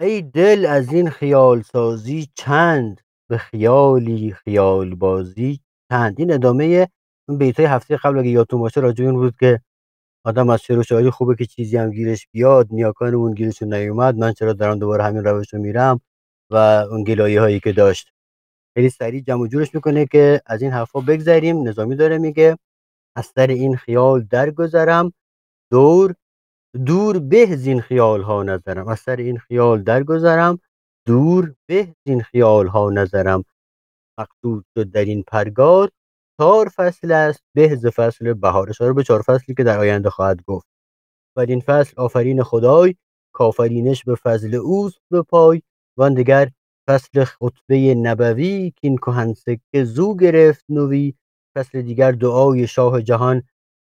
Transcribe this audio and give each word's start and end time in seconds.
ای 0.00 0.22
دل 0.22 0.66
از 0.66 0.92
این 0.92 1.10
خیال 1.10 1.62
سازی 1.62 2.28
چند؟ 2.34 3.00
به 3.28 3.38
خیالی 3.38 4.32
خیال 4.32 4.94
بازی 4.94 5.60
چند؟ 5.90 6.14
این 6.18 6.32
ادامه 6.32 6.88
اون 7.28 7.38
بیتای 7.38 7.66
هفته 7.66 7.96
قبل 7.96 8.18
اگه 8.18 8.30
یادتون 8.30 8.60
باشه 8.60 8.80
راجع 8.80 9.04
این 9.04 9.14
بود 9.14 9.34
که 9.40 9.60
آدم 10.24 10.50
از 10.50 10.62
شعر 10.62 10.78
و 10.78 10.82
شاعری 10.82 11.10
خوبه 11.10 11.34
که 11.36 11.46
چیزی 11.46 11.76
هم 11.76 11.90
گیرش 11.90 12.28
بیاد 12.32 12.68
نیاکان 12.70 13.14
اون 13.14 13.34
گیرشون 13.34 13.74
نیومد 13.74 14.16
من 14.16 14.32
چرا 14.32 14.52
دارم 14.52 14.78
دوباره 14.78 15.04
همین 15.04 15.24
روش 15.24 15.54
رو 15.54 15.60
میرم 15.60 16.00
و 16.50 16.56
اون 16.90 17.04
گلایه 17.04 17.40
هایی 17.40 17.60
که 17.60 17.72
داشت. 17.72 18.12
خیلی 18.74 18.90
سریع 18.90 19.20
جمع 19.22 19.48
جورش 19.48 19.74
می‌کنه 19.74 20.06
که 20.06 20.40
از 20.46 20.62
این 20.62 20.70
حرفا 20.72 21.00
بگذریم. 21.00 21.68
نظامی 21.68 21.96
داره 21.96 22.18
میگه 22.18 22.58
از 23.16 23.26
سر 23.26 23.46
این 23.46 23.76
خیال 23.76 24.24
درگذرم. 24.24 25.12
دور 25.70 26.14
دور 26.74 27.18
به 27.18 27.56
زین 27.56 27.80
خیال 27.80 28.22
ها 28.22 28.42
نظرم. 28.42 28.88
از 28.88 29.00
سر 29.00 29.16
این 29.16 29.38
خیال 29.38 29.82
درگذرم. 29.82 30.58
دور 31.06 31.54
به 31.66 31.94
زین 32.06 32.22
خیال 32.22 32.66
ها 32.66 32.90
نظرم. 32.90 33.44
مقصود 34.20 34.64
شد 34.78 34.90
در 34.90 35.04
این 35.04 35.22
پرگار. 35.22 35.90
چهار 36.40 36.68
فصل 36.68 37.12
است. 37.12 37.40
به 37.54 37.76
ز 37.76 37.86
فصل 37.86 38.32
بهار. 38.32 38.70
اشاره 38.70 38.92
به 38.92 39.02
چهار 39.02 39.22
فصلی 39.22 39.54
که 39.54 39.64
در 39.64 39.78
آینده 39.78 40.10
خواهد 40.10 40.42
گفت. 40.46 40.66
و 41.36 41.40
این 41.40 41.60
فصل 41.60 41.94
آفرین 41.96 42.42
خدای. 42.42 42.94
کافرینش 43.34 44.04
به 44.04 44.14
فضل 44.14 44.54
اوست 44.54 44.98
به 45.10 45.22
پای. 45.22 45.62
وان 45.98 46.14
دگر 46.14 46.50
فصل 46.88 47.24
خطبه 47.24 47.94
نبوی 47.94 48.70
که 48.70 48.78
این 48.82 48.96
کهن 48.96 49.34
سکه 49.34 49.84
زو 49.84 50.16
گرفت 50.16 50.64
نوی. 50.68 51.14
فصل 51.56 51.82
دیگر 51.82 52.12
دعای 52.12 52.66
شاه 52.66 53.02
جهان. 53.02 53.42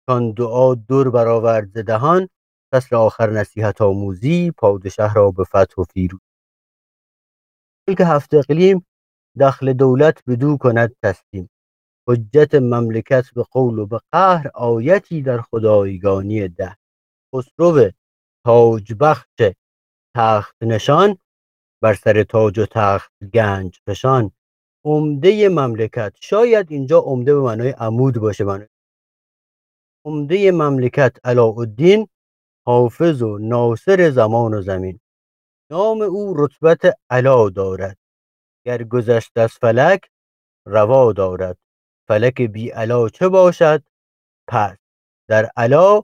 کان 0.08 0.32
دعا 0.32 0.76
دور 0.76 1.10
برآورد 1.10 1.86
دهان. 1.86 2.28
فصل 2.78 2.96
آخر 2.96 3.30
نصیحت 3.30 3.82
آموزی 3.82 4.52
پادشه 4.52 5.14
را 5.14 5.32
به 5.32 5.44
فتح 5.44 5.82
و 5.82 5.84
فیروزی 5.84 6.22
که 7.98 8.06
هفت 8.06 8.34
اقلیم 8.34 8.86
دخل 9.40 9.74
دولت 9.74 10.24
بدو 10.28 10.58
کند 10.58 10.96
تسلیم. 11.04 11.50
حجت 12.10 12.56
مملکت 12.56 13.26
به 13.36 13.44
قول 13.44 13.80
و 13.80 13.86
به 13.86 14.00
قهر 14.12 14.48
آیتی 14.54 15.22
در 15.22 15.42
خدایگانی 15.42 16.48
ده. 16.48 16.78
خسرو 17.36 17.92
تاج 18.46 18.94
بخش 19.00 19.42
تخت 20.16 20.64
نشان 20.64 21.18
بر 21.82 21.94
سر 21.94 22.24
تاج 22.24 22.60
و 22.60 22.66
تخت 22.66 23.12
گنج 23.34 23.80
فشان. 23.88 24.32
عمده 24.86 25.50
مملکت 25.50 26.16
شاید 26.22 26.72
اینجا 26.72 27.00
عمده 27.00 27.34
به 27.36 27.42
معنای 27.42 27.70
عمود 27.70 28.18
باشه 28.18 28.44
معنای 28.44 28.68
عمده 30.06 30.52
مملکت 30.52 31.18
علاءالدین 31.24 32.08
حافظ 32.68 33.22
و 33.22 33.38
ناصر 33.38 34.10
زمان 34.10 34.54
و 34.54 34.62
زمین. 34.62 35.00
نام 35.72 36.02
او 36.02 36.34
رتبت 36.38 37.00
علا 37.10 37.50
دارد. 37.50 37.98
گر 38.66 38.84
گذشت 38.84 39.38
از 39.38 39.54
فلک 39.54 40.02
روا 40.68 41.14
دارد. 41.14 41.58
فلک 42.10 42.42
بی 42.42 42.70
علا 42.70 43.10
چه 43.10 43.30
باشد؟ 43.30 43.84
پس 44.50 44.78
در 45.30 45.52
علا 45.58 46.02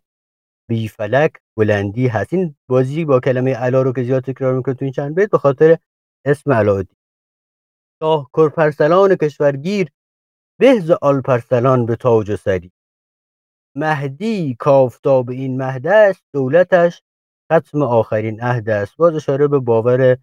بی 0.70 0.88
فلک 0.88 1.34
بلندی 1.58 2.08
هست. 2.08 2.34
این 2.34 2.56
بازی 2.70 3.06
با 3.06 3.20
کلمه 3.20 3.56
علا 3.56 3.82
رو 3.82 3.94
که 3.94 4.04
زیاد 4.04 4.24
تکرار 4.24 4.56
می‌کنه 4.56 4.76
تو 4.76 4.86
این 4.86 4.94
چند 4.94 5.16
بیت 5.16 5.32
به 5.32 5.40
خاطر 5.40 5.78
اسم 6.26 6.54
علاءالدین 6.54 6.98
شاه 8.04 8.30
کرپرسلان 8.38 9.16
کشورگیر 9.16 9.90
به 10.62 10.82
ز 10.82 10.92
آلپرسلان 10.92 11.88
به 11.88 11.98
تاج 11.98 12.32
و 12.32 12.38
سری. 12.38 12.73
مهدی 13.76 14.56
کافتاب 14.60 15.30
این 15.30 15.58
مهد 15.58 15.88
است 15.88 16.24
دولتش 16.34 17.02
ختم 17.54 17.82
آخرین 17.82 18.42
عهد 18.42 18.70
است. 18.70 18.98
باز 18.98 19.16
اشاره 19.16 19.48
به 19.48 19.60
باور 19.60 20.18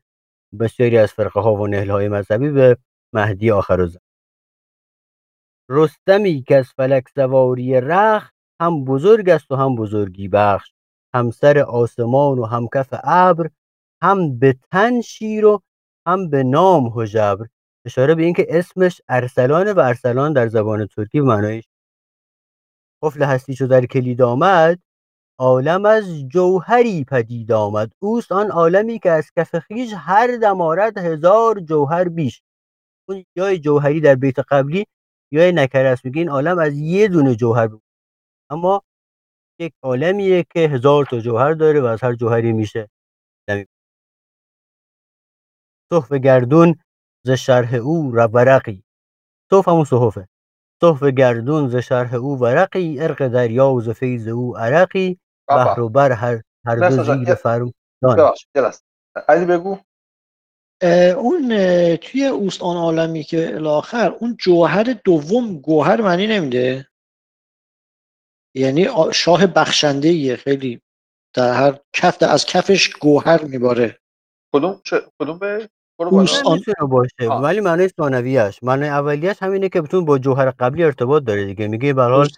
بسیاری 0.60 0.98
از 0.98 1.12
فرقه 1.12 1.40
ها 1.40 1.54
و 1.54 1.66
نهل 1.66 1.90
های 1.90 2.08
مذهبی 2.08 2.50
به 2.50 2.76
مهدی 3.12 3.50
آخر 3.50 3.86
زمان 3.86 4.00
رستمی 5.70 6.42
که 6.42 6.56
از 6.56 6.66
فلک 6.76 7.08
سواری 7.14 7.80
رخ 7.80 8.30
هم 8.60 8.84
بزرگ 8.84 9.30
است 9.30 9.50
و 9.50 9.56
هم 9.56 9.76
بزرگی 9.76 10.28
بخش. 10.28 10.72
هم 11.14 11.30
سر 11.30 11.58
آسمان 11.58 12.38
و 12.38 12.44
هم 12.44 12.68
کف 12.74 12.94
ابر 13.04 13.50
هم 14.02 14.38
به 14.38 14.56
تن 14.72 15.00
شیر 15.00 15.46
و 15.46 15.60
هم 16.06 16.30
به 16.30 16.42
نام 16.42 17.00
هژبر. 17.00 17.46
اشاره 17.86 18.14
به 18.14 18.22
اینکه 18.22 18.46
اسمش 18.48 19.00
ارسلان 19.08 19.72
و 19.72 19.80
ارسلان 19.80 20.32
در 20.32 20.48
زبان 20.48 20.86
ترکی 20.86 21.20
معنایش 21.20 21.64
قفل 23.02 23.22
هستی 23.22 23.66
در 23.66 23.86
کلید 23.86 24.22
آمد 24.22 24.78
عالم 25.40 25.86
از 25.86 26.04
جوهری 26.28 27.04
پدید 27.04 27.52
آمد. 27.52 27.92
اوست 27.98 28.32
آن 28.32 28.50
عالمی 28.50 28.98
که 28.98 29.10
از 29.10 29.30
کف 29.36 29.54
خویش 29.54 29.92
هر 29.96 30.36
دمارد 30.42 30.98
هزار 30.98 31.60
جوهر 31.60 32.08
بیش. 32.08 32.42
اون 33.08 33.24
جای 33.36 33.58
جوهری 33.58 34.00
در 34.00 34.14
بیت 34.14 34.38
قبلی 34.38 34.86
یا 35.32 35.50
نکره 35.50 35.88
است. 35.88 36.04
میگه 36.04 36.18
این 36.18 36.28
عالم 36.28 36.58
از 36.58 36.78
یه 36.78 37.08
دونه 37.08 37.34
جوهر 37.34 37.66
بود. 37.66 37.82
اما 38.50 38.82
یک 39.60 39.72
عالمیه 39.82 40.46
که 40.54 40.60
هزار 40.60 41.04
تا 41.04 41.20
جوهر 41.20 41.52
داره 41.52 41.80
و 41.80 41.84
از 41.84 42.02
هر 42.02 42.14
جوهری 42.14 42.52
میشه 42.52 42.88
صحف 45.92 46.12
گردون 46.12 46.74
ز 47.26 47.30
شرح 47.30 47.74
او 47.74 48.12
ورقی 48.12 48.84
صحف 49.50 49.68
همون 49.68 49.84
صحفه. 49.84 50.28
صحف 50.80 51.02
گردون 51.02 51.68
ز 51.68 51.76
شرح 51.76 52.14
او 52.14 52.38
ورقی 52.38 53.00
ارق 53.00 53.28
دریا 53.28 53.70
و 53.70 53.80
ز 53.80 53.90
فیض 53.90 54.28
او 54.28 54.58
عرقی. 54.58 55.18
بحر 55.48 55.80
و 55.80 55.88
بر 55.88 56.12
هر 56.12 56.42
هر 56.66 56.76
دو 56.76 57.04
زیر 57.04 57.34
فرم 57.34 57.72
علی 59.28 59.44
بگو. 59.44 59.78
اون 61.16 61.48
توی 61.96 62.26
اوست 62.26 62.62
آن 62.62 62.76
عالمی 62.76 63.22
که 63.22 63.54
الاخر 63.54 64.10
اون 64.20 64.36
جوهر 64.36 64.96
دوم 65.04 65.58
گوهر 65.58 66.00
معنی 66.00 66.26
نمیده؟ 66.26 66.88
یعنی 68.54 68.86
شاه 69.12 69.46
بخشنده 69.46 70.36
خیلی 70.36 70.82
در 71.34 71.52
هر 71.52 71.78
کف 71.92 72.22
از 72.22 72.46
کفش 72.46 72.88
گوهر 72.88 73.44
میباره. 73.44 73.98
کدوم؟ 74.54 74.80
چه 74.84 75.02
کدوم 75.20 75.38
به؟ 75.38 75.70
می‌تونه 76.04 76.88
باشه؟ 76.88 77.28
ولی 77.42 77.60
معنی 77.60 77.88
ثانویه‌اش 77.88 78.62
معنی 78.62 78.88
اولیش 78.88 79.42
همینه 79.42 79.68
که 79.68 79.82
بتون 79.82 80.04
با 80.04 80.18
جوهر 80.18 80.50
قبلی 80.50 80.84
ارتباط 80.84 81.24
داره 81.24 81.44
دیگه. 81.44 81.68
میگه 81.68 81.92
به 81.92 82.28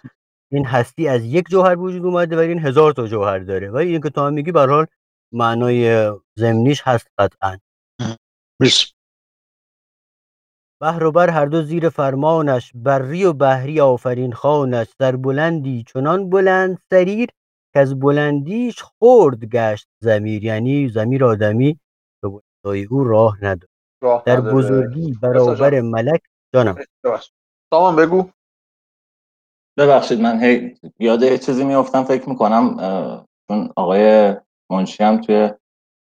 این 0.51 0.65
هستی 0.65 1.07
از 1.07 1.23
یک 1.25 1.45
جوهر 1.49 1.79
وجود 1.79 2.05
اومده 2.05 2.37
ولی 2.37 2.47
این 2.47 2.59
هزار 2.59 2.93
تا 2.93 3.07
جوهر 3.07 3.39
داره. 3.39 3.71
ولی 3.71 3.91
این 3.91 4.01
که 4.01 4.09
تو 4.09 4.21
هم 4.21 4.33
میگی 4.33 4.51
به 4.51 4.61
حال 4.61 4.85
معنای 5.33 6.11
زمینیش 6.35 6.81
هست 6.85 7.07
قطعا. 7.17 7.57
بحر 10.81 11.03
و 11.03 11.11
بر 11.11 11.29
هر 11.29 11.45
دو 11.45 11.61
زیر 11.61 11.89
فرمانش 11.89 12.71
بری 12.75 13.25
و 13.25 13.33
بحری 13.33 13.81
آفرین 13.81 14.33
خانش 14.33 14.87
در 14.99 15.15
بلندی 15.15 15.83
چنان 15.83 16.29
بلند 16.29 16.77
سریر 16.89 17.29
که 17.73 17.79
از 17.79 17.99
بلندیش 17.99 18.81
خورد 18.81 19.45
گشت 19.45 19.87
زمیر 19.99 20.43
یعنی 20.43 20.89
زمیر 20.89 21.25
آدمی 21.25 21.79
او 22.65 23.03
راه 23.03 23.37
نداد 23.41 23.69
در 24.25 24.41
بزرگی 24.41 25.17
برابر 25.21 25.81
ملک 25.81 26.21
جانم. 26.53 26.75
سامان 27.73 27.95
بگو. 27.95 28.29
ببخشید 29.77 30.21
من 30.21 30.43
هی 30.43 30.75
یاد 30.99 31.35
چیزی 31.35 31.63
میافتم 31.63 32.03
فکر 32.03 32.29
می‌کنم 32.29 32.77
چون 33.47 33.73
آقای 33.75 34.35
منشی 34.71 35.03
هم 35.03 35.21
توی 35.21 35.49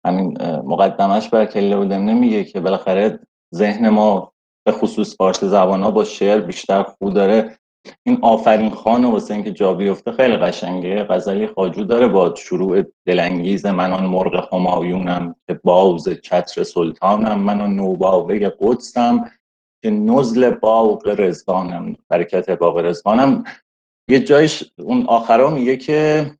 همین 0.06 0.42
مقدمش 0.42 1.30
بر 1.30 1.46
کله 1.46 1.76
و 1.76 2.00
میگه 2.00 2.44
که 2.44 2.60
بالاخره 2.60 3.20
ذهن 3.56 3.90
ما 3.90 4.34
به 4.66 4.72
خصوص 4.72 5.18
فارسی 5.18 5.48
زبان 5.48 5.84
ها 5.84 5.92
با 5.92 6.04
شعر 6.04 6.42
بیشتر 6.42 6.84
خو 6.84 7.10
داره. 7.10 7.58
این 8.04 8.20
آفرین 8.22 8.70
خان 8.70 9.06
واسه 9.06 9.34
اینکه 9.34 9.52
جا 9.52 9.74
بیفته 9.74 10.12
خیلی 10.12 10.38
قشنگه. 10.38 11.04
غزلی 11.04 11.48
خاجو 11.48 11.84
داره 11.84 12.08
با 12.08 12.36
شروع 12.36 12.84
دلانگیز 13.06 13.66
من 13.66 13.94
آن 13.94 14.06
مرغ 14.06 14.54
همایونم 14.54 15.36
که 15.48 15.54
باز 15.54 16.10
چتر 16.10 16.64
سلطانم 16.64 17.40
من 17.40 17.62
آن 17.62 17.76
نوباوه 17.76 18.50
قدسم 18.62 19.32
که 19.84 19.90
نزل 19.90 20.50
باغ 20.50 21.16
رزوانم 21.18 21.96
برکت 22.10 22.50
باغ 22.50 22.78
رزوانم 22.78 23.44
یه 24.10 24.20
جایش 24.20 24.64
اون 24.80 25.06
آخرا 25.08 25.50
میگه 25.50 25.78
که 25.78 26.32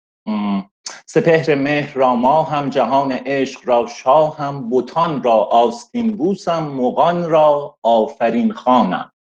سپهر 1.06 1.56
مهر 1.56 1.94
را 1.94 2.16
ما 2.16 2.44
هم 2.44 2.70
جهان 2.70 3.12
عشق 3.12 3.62
را 3.66 3.88
شاه 3.88 4.38
هم 4.38 4.70
بوتان 4.70 5.24
را 5.24 5.34
آستین 5.34 6.18
بوسم 6.18 6.64
مغان 6.64 7.30
را 7.30 7.78
آفرین 7.84 8.52
خانم. 8.52 9.13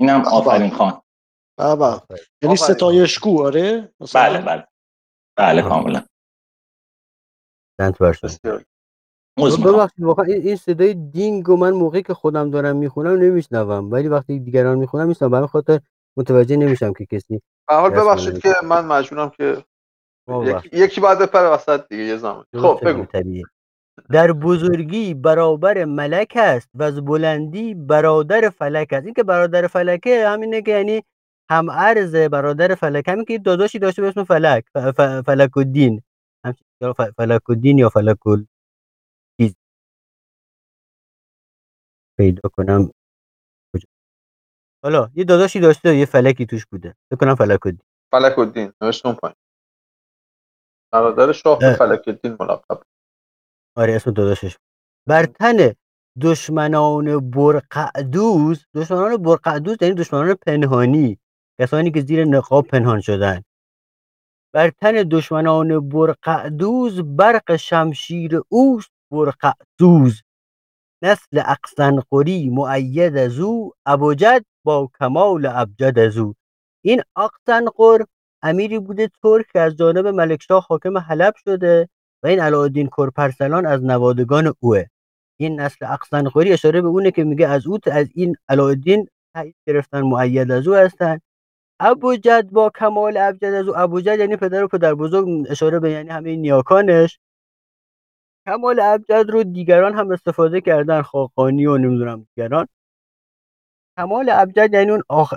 اینم 0.00 0.20
آفرین. 0.20 0.70
خان. 0.70 1.02
بابا 1.58 2.02
یعنی 2.42 2.56
ستایشگو 2.56 3.42
آره؟ 3.42 3.92
بله 4.14 4.40
بله. 4.40 4.66
بله 5.36 5.62
کاملا. 5.62 6.04
چند 7.80 7.94
ببخشید 9.64 10.04
واقعا 10.04 10.24
این 10.26 10.56
صدای 10.56 10.94
دینگ 10.94 11.48
و 11.48 11.56
من 11.56 11.70
موقعی 11.70 12.02
که 12.02 12.14
خودم 12.14 12.50
دارم 12.50 12.76
می‌خونم 12.76 13.18
نمیشنوم. 13.18 13.90
ولی 13.90 14.08
وقتی 14.08 14.38
دیگران 14.38 14.78
می‌خونم 14.78 15.08
میشنوم. 15.08 15.30
برای 15.30 15.46
خاطر 15.46 15.80
متوجه 16.16 16.56
نمیشم 16.56 16.92
که 16.92 17.06
کسی 17.06 17.42
به 17.68 17.74
حال 17.74 17.90
ببخشید 17.90 18.38
که 18.38 18.54
من 18.64 18.86
مجبورم 18.86 19.30
که 19.30 19.64
یکی, 20.28 20.70
یکی 20.72 21.00
باید 21.00 21.18
بپره 21.18 21.48
وسط 21.48 21.88
دیگه 21.88 22.02
یه 22.02 22.16
زمان. 22.16 22.44
خب 22.56 22.80
بگو. 22.84 23.06
در 24.10 24.32
بزرگی 24.32 25.14
برابر 25.14 25.84
ملک 25.84 26.32
است 26.36 26.68
و 26.74 26.82
از 26.82 27.04
بلندی 27.04 27.74
برادر 27.74 28.50
فلک 28.50 28.92
است. 28.92 29.04
این 29.04 29.14
که 29.14 29.22
برادر 29.22 29.66
فلکه 29.66 30.28
همینه 30.28 30.62
که 30.62 30.70
یعنی 30.70 31.02
هم 31.50 31.70
عرض 31.70 32.14
برادر 32.14 32.74
فلک 32.74 33.08
همین 33.08 33.24
که 33.24 33.38
داداشی 33.38 33.78
داشته 33.78 34.02
به 34.02 34.08
اسم 34.08 34.24
فلک 34.24 34.64
فلک 35.26 35.56
الدین 35.56 36.02
فلک 37.16 37.50
الدین 37.50 37.78
یا 37.78 37.88
فلک 37.88 38.18
چیز. 39.40 39.54
پیدا 42.18 42.48
کنم. 42.48 42.90
حالا 44.84 45.10
یه 45.14 45.24
داداشی 45.24 45.60
داشته 45.60 45.96
یه 45.96 46.06
فلکی 46.06 46.46
توش 46.46 46.66
بوده. 46.66 46.94
فکر 47.10 47.20
کنم 47.20 47.34
فلک 47.34 47.66
الدین 47.66 47.82
فلک 48.12 48.38
الدین 48.38 48.72
نوشته 48.80 49.08
اون 49.08 49.16
پایین. 49.16 49.36
برادر 50.92 51.32
شاه. 51.32 51.58
فلک 51.74 52.04
الدین 52.06 52.36
ملقب. 52.40 52.82
آره 53.78 53.94
اسم 53.94 54.10
داداشش. 54.10 54.56
بر 55.08 55.26
تن 55.26 55.72
دشمنان 56.22 57.30
برقعدوز 57.30 58.66
دشمنان 58.74 59.16
برقعدوز 59.16 59.76
یعنی 59.80 59.94
دشمنان 59.94 60.34
پنهانی 60.46 61.18
کسانی 61.60 61.90
که 61.90 62.00
زیر 62.00 62.24
نقاب 62.24 62.66
پنهان 62.66 63.00
شدن. 63.00 63.42
بر 64.54 64.70
تن 64.70 64.92
دشمنان 64.92 65.88
برقعدوز 65.88 67.00
برق 67.00 67.56
شمشیر 67.56 68.40
اوست 68.48 68.90
برقعدوز. 69.12 70.22
نسل 71.02 71.38
اقسنقری 71.46 72.50
معید 72.50 73.16
از 73.16 73.38
او 73.38 73.72
ابوجد 73.86 74.44
با 74.64 74.88
کمال 75.00 75.46
ابجد 75.46 75.98
از 75.98 76.18
او 76.18 76.34
این 76.84 77.02
اقسنقر 77.16 78.04
امیری 78.42 78.78
بوده 78.78 79.10
ترک 79.22 79.46
که 79.52 79.60
از 79.60 79.76
جانب 79.76 80.06
ملکشاه 80.06 80.66
حاکم 80.68 80.98
حلب 80.98 81.34
شده. 81.44 81.88
و 82.22 82.26
این 82.26 82.40
علاءالدین 82.40 82.86
کرپرسلان 82.86 83.66
از 83.66 83.84
نوادگان 83.84 84.54
اوه. 84.60 84.84
این 85.40 85.60
نسل 85.60 85.86
اقسنقری 85.86 86.52
اشاره 86.52 86.80
به 86.80 86.88
اونه 86.88 87.10
که 87.10 87.24
میگه 87.24 87.48
از 87.48 87.66
او 87.66 87.78
از 87.92 88.08
این 88.14 88.36
علاءالدین 88.48 89.08
تایید 89.34 89.56
گرفتن 89.66 90.00
معید 90.00 90.50
از 90.50 90.68
او 90.68 90.74
هستن. 90.74 91.18
ابوجد 91.80 92.48
با 92.50 92.70
کمال 92.70 93.16
ابجد 93.16 93.44
از 93.44 93.68
او. 93.68 93.78
ابوجد 93.78 94.18
یعنی 94.18 94.36
پدر 94.36 94.64
و 94.64 94.68
پدر 94.68 94.94
بزرگ 94.94 95.46
اشاره 95.50 95.80
به 95.80 95.90
یعنی 95.90 96.08
همه 96.10 96.36
نیاکانش. 96.36 97.18
کمال 98.46 98.80
ابجد 98.80 99.24
رو 99.30 99.44
دیگران 99.44 99.94
هم 99.94 100.10
استفاده 100.10 100.60
کردن 100.60 101.02
خاقانی 101.02 101.66
و 101.66 101.78
نمی‌دونم 101.78 102.26
دیگران. 102.34 102.68
کمال 103.98 104.30
ابجد 104.30 104.74
یعنی 104.74 104.90
اون 104.90 105.02
آخ... 105.08 105.34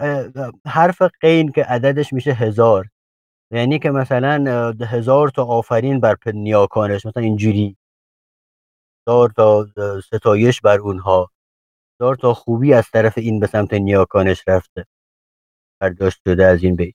حرف 0.67 1.01
قین 1.21 1.51
که 1.51 1.63
عددش 1.63 2.13
میشه 2.13 2.31
هزار. 2.31 2.89
یعنی 3.51 3.79
که 3.79 3.91
مثلا 3.91 4.73
هزار 4.81 5.29
تا 5.29 5.45
آفرین 5.45 5.99
بر 5.99 6.17
نیاکانش 6.25 7.05
مثلا 7.05 7.23
اینجوری. 7.23 7.77
هزار 9.07 9.29
تا 9.29 9.67
ستایش 10.01 10.61
بر 10.61 10.79
اونها. 10.79 11.31
هزار 11.99 12.15
تا 12.15 12.33
خوبی 12.33 12.73
از 12.73 12.89
طرف 12.89 13.17
این 13.17 13.39
به 13.39 13.47
سمت 13.47 13.73
نیاکانش 13.73 14.43
رفته. 14.47 14.85
برداشت 15.81 16.21
شده 16.27 16.45
از 16.45 16.63
این 16.63 16.75
بیت 16.75 16.95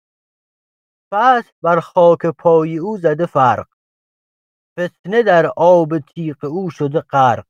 پس 1.12 1.44
بر 1.62 1.80
خاک 1.80 2.26
پای 2.26 2.78
او 2.78 2.98
زده 2.98 3.26
فرق. 3.26 3.68
فتنه 4.80 5.24
در 5.24 5.46
آب 5.58 6.00
تیغ 6.00 6.46
او 6.46 6.70
شده 6.70 7.02
غرق. 7.02 7.46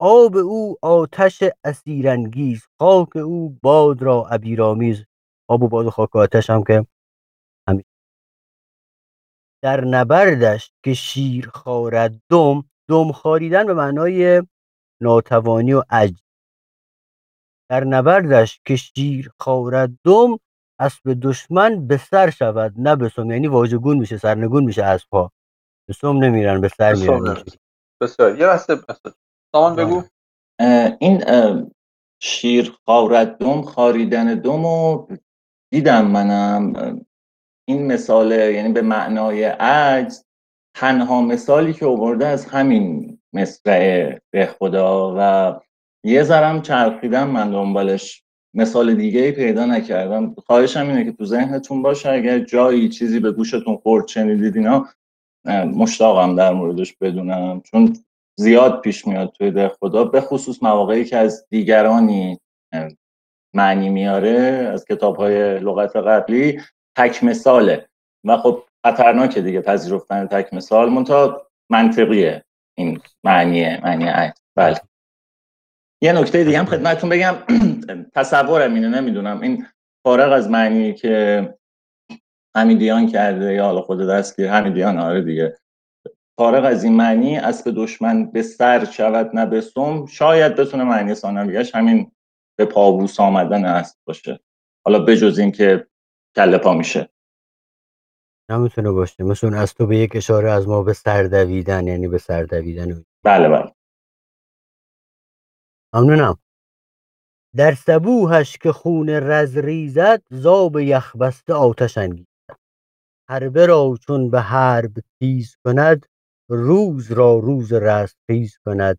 آب 0.00 0.36
او 0.36 0.76
آتش 0.82 1.42
اسیرانگیز. 1.64 2.66
خاک 2.78 3.16
او 3.16 3.58
باد 3.62 4.02
را 4.02 4.26
عبیرآمیز 4.30 5.04
آب 5.48 5.62
و 5.62 5.68
باد 5.68 5.86
و 5.86 5.90
خاک 5.90 6.16
آتش 6.16 6.50
هم 6.50 6.64
که 6.64 6.86
در 9.62 9.84
نبردش 9.84 10.72
که 10.84 10.94
شیر 10.94 11.48
خارد 11.48 12.20
دم 12.30 12.64
دم 12.88 13.12
خاریدن 13.12 13.66
به 13.66 13.74
معنای 13.74 14.42
ناتوانی 15.00 15.72
و 15.72 15.82
عجز. 15.90 16.22
در 17.70 17.84
نبردش 17.84 18.60
که 18.64 18.76
شیر 18.76 19.30
خارد 19.38 19.90
دم 20.04 20.38
اسب 20.80 21.16
دشمن 21.22 21.86
به 21.86 21.96
سر 21.96 22.30
شود 22.30 22.74
نه 22.76 22.96
به 22.96 23.08
سم. 23.08 23.30
یعنی 23.30 23.48
واژگون 23.48 23.98
میشه 23.98 24.18
سرنگون 24.18 24.64
میشه 24.64 24.84
اسبها. 24.84 25.32
به 25.88 25.94
سم 25.94 26.16
نمیرن 26.16 26.60
به 26.60 26.68
سر 26.68 26.94
میرن. 26.94 27.44
بسیار. 28.02 28.38
یه 28.38 28.46
بسیار. 28.46 28.84
سامان 29.54 29.76
بگو. 29.76 30.02
اه، 30.58 30.96
این 31.00 31.24
اه، 31.26 31.62
شیر 32.22 32.76
خارد 32.86 33.38
دم 33.38 33.62
خاریدن 33.62 34.34
دم 34.34 34.64
و 34.64 35.06
دیدم 35.72 36.06
منم. 36.06 37.06
این 37.68 37.86
مثال 37.86 38.32
یعنی 38.32 38.72
به 38.72 38.82
معنای 38.82 39.44
عجز 39.44 40.24
تنها 40.74 41.22
مثالی 41.22 41.72
که 41.72 41.86
آورده 41.86 42.26
از 42.26 42.46
همین 42.46 43.18
مصرع 43.32 44.18
به 44.30 44.46
خدا 44.46 45.14
و 45.18 45.60
یه 46.04 46.22
ذرم 46.22 46.62
چرخیدم 46.62 47.30
من 47.30 47.50
دنبالش. 47.50 48.22
مثال 48.54 48.94
دیگه 48.94 49.20
ای 49.20 49.32
پیدا 49.32 49.66
نکردم. 49.66 50.34
خواهشم 50.46 50.88
اینه 50.88 51.04
که 51.04 51.12
تو 51.12 51.24
ذهنتون 51.24 51.82
باشه 51.82 52.10
اگر 52.10 52.38
جایی 52.38 52.88
چیزی 52.88 53.20
به 53.20 53.32
گوشتون 53.32 53.76
خورد 53.76 54.08
شنیدید 54.08 54.56
اینا 54.56 54.88
مشتاقم 55.64 56.36
در 56.36 56.52
موردش 56.52 56.96
بدونم. 56.96 57.60
چون 57.60 57.96
زیاد 58.38 58.80
پیش 58.80 59.06
میاد 59.06 59.32
توی 59.32 59.50
ده 59.50 59.68
خدا 59.68 60.04
به 60.04 60.20
خصوص 60.20 60.62
مواقعی 60.62 61.04
که 61.04 61.16
از 61.16 61.46
دیگرانی 61.50 62.40
معنی 63.54 63.90
میاره 63.90 64.70
از 64.72 64.84
کتاب 64.84 65.16
های 65.16 65.58
لغت 65.58 65.96
قبلی. 65.96 66.60
تک 66.98 67.24
مثاله. 67.24 67.88
و 68.24 68.36
خب 68.36 68.62
خطرناکه 68.86 69.40
دیگه 69.40 69.60
پذیرفتن 69.60 70.26
تک 70.26 70.54
مثال 70.54 70.88
منتها 70.88 71.46
منطقیه 71.70 72.44
این 72.78 73.00
معنیه 73.24 73.80
معنی 73.84 74.04
عکس 74.04 74.40
بله. 74.56 74.80
یه 76.02 76.12
نکته 76.12 76.44
دیگه 76.44 76.58
هم 76.58 76.66
خدمتتون 76.66 77.10
بگم. 77.10 77.34
تصورم 78.16 78.74
اینه 78.74 78.88
نمی‌دونم. 78.88 79.40
این 79.40 79.66
فارغ 80.06 80.32
از 80.32 80.50
معنی 80.50 80.94
که 80.94 81.54
حمیدیان 82.56 83.06
کرده 83.06 83.54
یا 83.54 83.64
حالا 83.64 83.80
خود 83.80 84.08
دستگیر 84.08 84.50
حمیدیان 84.50 84.98
آره 84.98 85.22
دیگه. 85.22 85.58
فارغ 86.38 86.64
از 86.64 86.84
این 86.84 86.92
معنی 86.92 87.38
اسب 87.38 87.72
دشمن 87.76 88.30
به 88.30 88.42
سر 88.42 88.84
شود 88.84 89.30
نه 89.36 89.46
به 89.46 89.60
سم. 89.60 90.06
شاید 90.06 90.56
بتونه 90.56 90.84
معنی 90.84 91.14
ثانویش 91.14 91.74
همین 91.74 92.12
به 92.58 92.64
پابوس 92.64 93.20
آمدن 93.20 93.64
اسب 93.64 93.96
باشه. 94.06 94.40
حالا 94.86 94.98
بجز 94.98 95.38
این 95.38 95.52
که 95.52 95.86
کله 96.36 96.58
پا 96.58 96.74
میشه. 96.74 97.08
نمی‌تونه 98.50 98.90
باشه. 98.90 99.24
مثل 99.24 99.46
اون 99.46 99.56
از 99.56 99.74
تو 99.74 99.86
به 99.86 99.96
یک 99.96 100.16
اشاره 100.16 100.50
از 100.50 100.68
ما 100.68 100.82
به 100.82 100.92
سر 100.92 101.22
دویدن 101.22 101.86
یعنی 101.86 102.08
به 102.08 102.18
سر 102.18 102.42
دویدن 102.42 103.04
بله 103.24 103.48
بله. 103.48 103.74
ممنونم. 105.94 106.38
در 107.56 107.74
صبوهش 107.74 108.58
که 108.58 108.72
خون 108.72 109.08
رز 109.08 109.56
ریزد 109.56 110.22
زاب 110.30 110.78
یخ 110.78 111.16
بسته 111.16 111.54
آتش 111.54 111.98
انگیزد. 111.98 112.28
حربه 113.28 113.66
را 113.66 113.94
چون 114.06 114.30
به 114.30 114.40
حرب 114.40 114.92
تیز 115.20 115.56
کند 115.64 116.06
روز 116.50 117.12
را 117.12 117.38
روز 117.38 117.72
رستخیز 117.72 118.58
کند. 118.66 118.98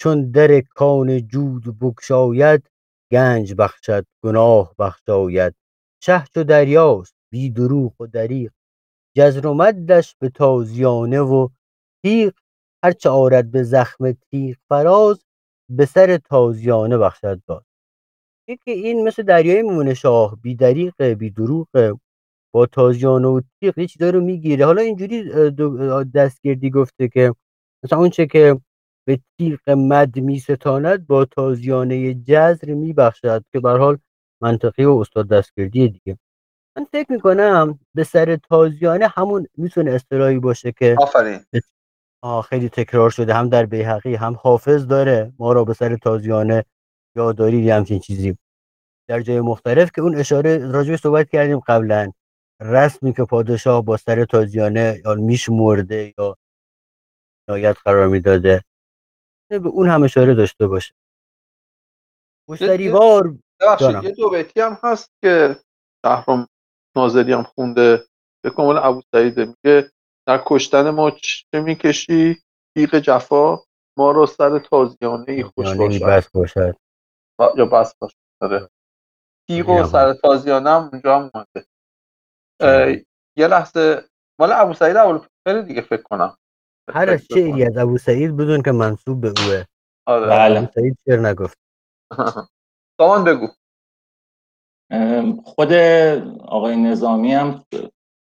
چون 0.00 0.30
در 0.30 0.60
کان 0.60 1.28
جود 1.28 1.78
بگشاید 1.78 2.70
گنج 3.10 3.54
بخشد 3.54 4.06
گناه 4.24 4.74
بخشاید. 4.78 5.54
شه 6.06 6.24
چو 6.34 6.44
دریاست 6.44 7.14
بی 7.32 7.50
دروغ 7.50 8.00
و 8.00 8.06
دریغ. 8.06 8.50
جزر 9.16 9.46
و 9.46 9.54
مدش 9.54 10.16
به 10.20 10.28
تازیانه 10.28 11.20
و 11.20 11.48
تیغ. 12.04 12.32
هرچه 12.84 13.10
آرد 13.10 13.50
به 13.50 13.62
زخم 13.62 14.12
تیغ 14.12 14.56
فراز 14.68 15.24
به 15.70 15.86
سر 15.86 16.16
تازیانه 16.16 16.98
بخشد 16.98 17.40
باز. 17.46 17.62
این 18.48 18.58
که 18.64 18.70
این 18.70 19.08
مثل 19.08 19.22
دریای 19.22 19.62
میمونه 19.62 19.94
شاه 19.94 20.36
بی 20.42 20.54
دریغه 20.54 21.14
بی 21.14 21.30
دروغه 21.30 21.94
با 22.54 22.66
تازیانه 22.66 23.28
و 23.28 23.40
تیغ 23.60 23.78
یه 23.78 23.86
چیزایی 23.86 24.12
رو 24.12 24.20
می‌گیره. 24.20 24.66
حالا 24.66 24.82
اینجوری 24.82 25.30
دستگردی 26.14 26.70
گفته 26.70 27.08
که 27.08 27.34
مثلا 27.84 27.98
اون 27.98 28.10
چه 28.10 28.26
که 28.26 28.60
به 29.08 29.20
تیغ 29.38 29.70
مد 29.70 30.18
میستاند 30.18 31.06
با 31.06 31.24
تازیانه 31.24 32.14
جزر 32.14 32.74
میبخشد 32.74 33.44
که 33.52 33.60
به 33.60 33.70
حال 33.70 33.98
منطقی 34.42 34.84
و 34.84 34.90
استاد 34.90 35.28
دستگردی 35.28 35.88
دیگه. 35.88 36.18
من 36.76 36.84
فکر 36.84 37.12
می‌کنم 37.12 37.78
به 37.94 38.04
سر 38.04 38.36
تازیانه 38.36 39.08
همون 39.08 39.46
می‌تونه 39.56 39.90
اصطلاحی 39.90 40.38
باشه 40.38 40.72
که 40.72 40.96
آفرین. 41.00 41.40
خیلی 42.48 42.68
تکرار 42.68 43.10
شده 43.10 43.34
هم 43.34 43.48
در 43.48 43.66
بیهقی 43.66 44.14
هم 44.14 44.36
حافظ 44.42 44.86
داره. 44.86 45.32
ما 45.38 45.52
را 45.52 45.64
به 45.64 45.74
سر 45.74 45.96
تازیانه 45.96 46.64
یادداری 47.16 47.62
یه 47.62 47.74
همچین 47.74 47.98
چیزی. 47.98 48.38
در 49.08 49.20
جای 49.20 49.40
مختلف 49.40 49.90
که 49.92 50.00
اون 50.00 50.16
اشاره 50.16 50.70
راجع 50.70 50.96
صحبت 50.96 51.30
کردیم 51.30 51.58
قبلا 51.58 52.12
رسمی 52.60 53.12
که 53.12 53.24
پادشاه 53.24 53.84
با 53.84 53.96
سر 53.96 54.24
تازیانه 54.24 55.00
یا 55.04 55.14
میشمرده 55.14 56.14
یا 56.18 56.36
نایت 57.48 57.76
قرار 57.84 58.08
می‌داده 58.08 58.62
به 59.50 59.68
اون 59.68 59.88
هم 59.88 60.02
اشاره 60.02 60.34
داشته 60.34 60.66
باشه. 60.66 60.94
مشتریوار 62.48 63.38
ببخشید. 63.60 64.04
یه 64.04 64.10
دو 64.10 64.30
بیتی 64.30 64.60
هم 64.60 64.78
هست 64.82 65.10
که 65.22 65.56
شهرام 66.06 66.48
ناظری 66.96 67.32
هم 67.32 67.42
خونده. 67.42 68.06
به 68.44 68.50
کامل 68.50 68.78
ابو 68.78 69.02
سعیده 69.14 69.44
میگه 69.44 69.90
در 70.28 70.42
کشتن 70.46 70.90
ما 70.90 71.10
چه 71.10 71.60
می‌کشی؟ 71.60 72.42
تیغ 72.76 72.98
جفا 72.98 73.58
ما 73.98 74.10
رو 74.10 74.26
سر 74.26 74.58
تازیانه 74.58 75.32
ای 75.32 75.42
خوش 75.42 75.74
باشد. 76.34 76.76
یا 77.56 77.66
بس 77.66 77.94
باشد 77.98 78.16
آره. 78.42 78.68
تیغ 79.50 79.68
و. 79.68 79.84
سر 79.84 80.14
تازیانه 80.14 80.70
هم 80.70 80.90
اونجا 80.92 81.18
هم 81.18 81.30
اومده 81.34 81.66
یه 83.38 83.46
لحظه 83.46 84.04
مال 84.40 84.52
ابو 84.52 84.74
سعید 84.74 84.96
اول 84.96 85.20
خیلی 85.48 85.62
دیگه 85.62 85.82
فکر 85.82 86.02
کنم. 86.02 86.36
هر 86.94 87.10
از 87.10 87.22
شعری 87.32 87.64
از 87.64 87.76
ابو 87.76 87.98
سعید 87.98 88.36
بدون 88.36 88.62
که 88.62 88.72
منصوب 88.72 89.20
به 89.20 89.28
اوه. 89.28 89.64
آره. 90.06 90.26
بله. 90.26 90.58
ابو 90.58 90.72
سعید 90.74 90.98
شعر 91.08 91.20
نگفت؟ 91.20 91.58
سامان 93.00 93.24
بگو. 93.24 93.48
خود 95.44 95.72
آقای 96.42 96.76
نظامی 96.76 97.32
هم 97.32 97.64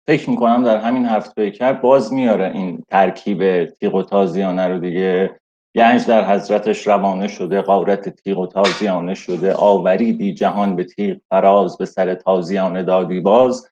فکر 0.07 0.29
می‌کنم 0.29 0.63
در 0.63 0.77
همین 0.77 1.05
هفت 1.05 1.35
پیکر 1.35 1.73
باز 1.73 2.13
میاره 2.13 2.51
این 2.51 2.83
ترکیب 2.89 3.65
تیغ 3.65 3.95
و 3.95 4.03
تازیانه 4.03 4.67
رو 4.67 4.79
دیگه. 4.79 5.39
گنج 5.75 6.07
در 6.07 6.33
حضرتش 6.33 6.87
روانه 6.87 7.27
شده 7.27 7.61
قارت 7.61 8.09
تیغ 8.09 8.37
و 8.37 8.47
تازیانه 8.47 9.13
شده. 9.13 9.53
آوریدی 9.53 10.33
جهان 10.33 10.75
به 10.75 10.83
تیغ 10.83 11.17
فراز 11.29 11.77
به 11.77 11.85
سر 11.85 12.15
تازیانه 12.15 12.83
دادی 12.83 13.19
باز. 13.19 13.69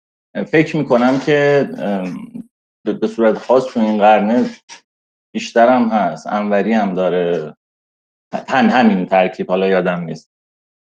فکر 0.46 0.76
می‌کنم 0.76 1.20
که 1.20 1.68
به- 2.84 3.06
صورت 3.06 3.38
خاص 3.38 3.64
تو 3.66 3.80
این 3.80 3.98
قرنه 3.98 4.50
بیشتر 5.34 5.68
هست. 5.68 6.26
انوری 6.26 6.72
هم 6.72 6.94
داره. 6.94 7.56
تن 8.32 8.68
همین 8.70 9.06
ترکیب 9.06 9.48
حالا 9.50 9.68
یادم 9.68 10.00
نیست. 10.00 10.33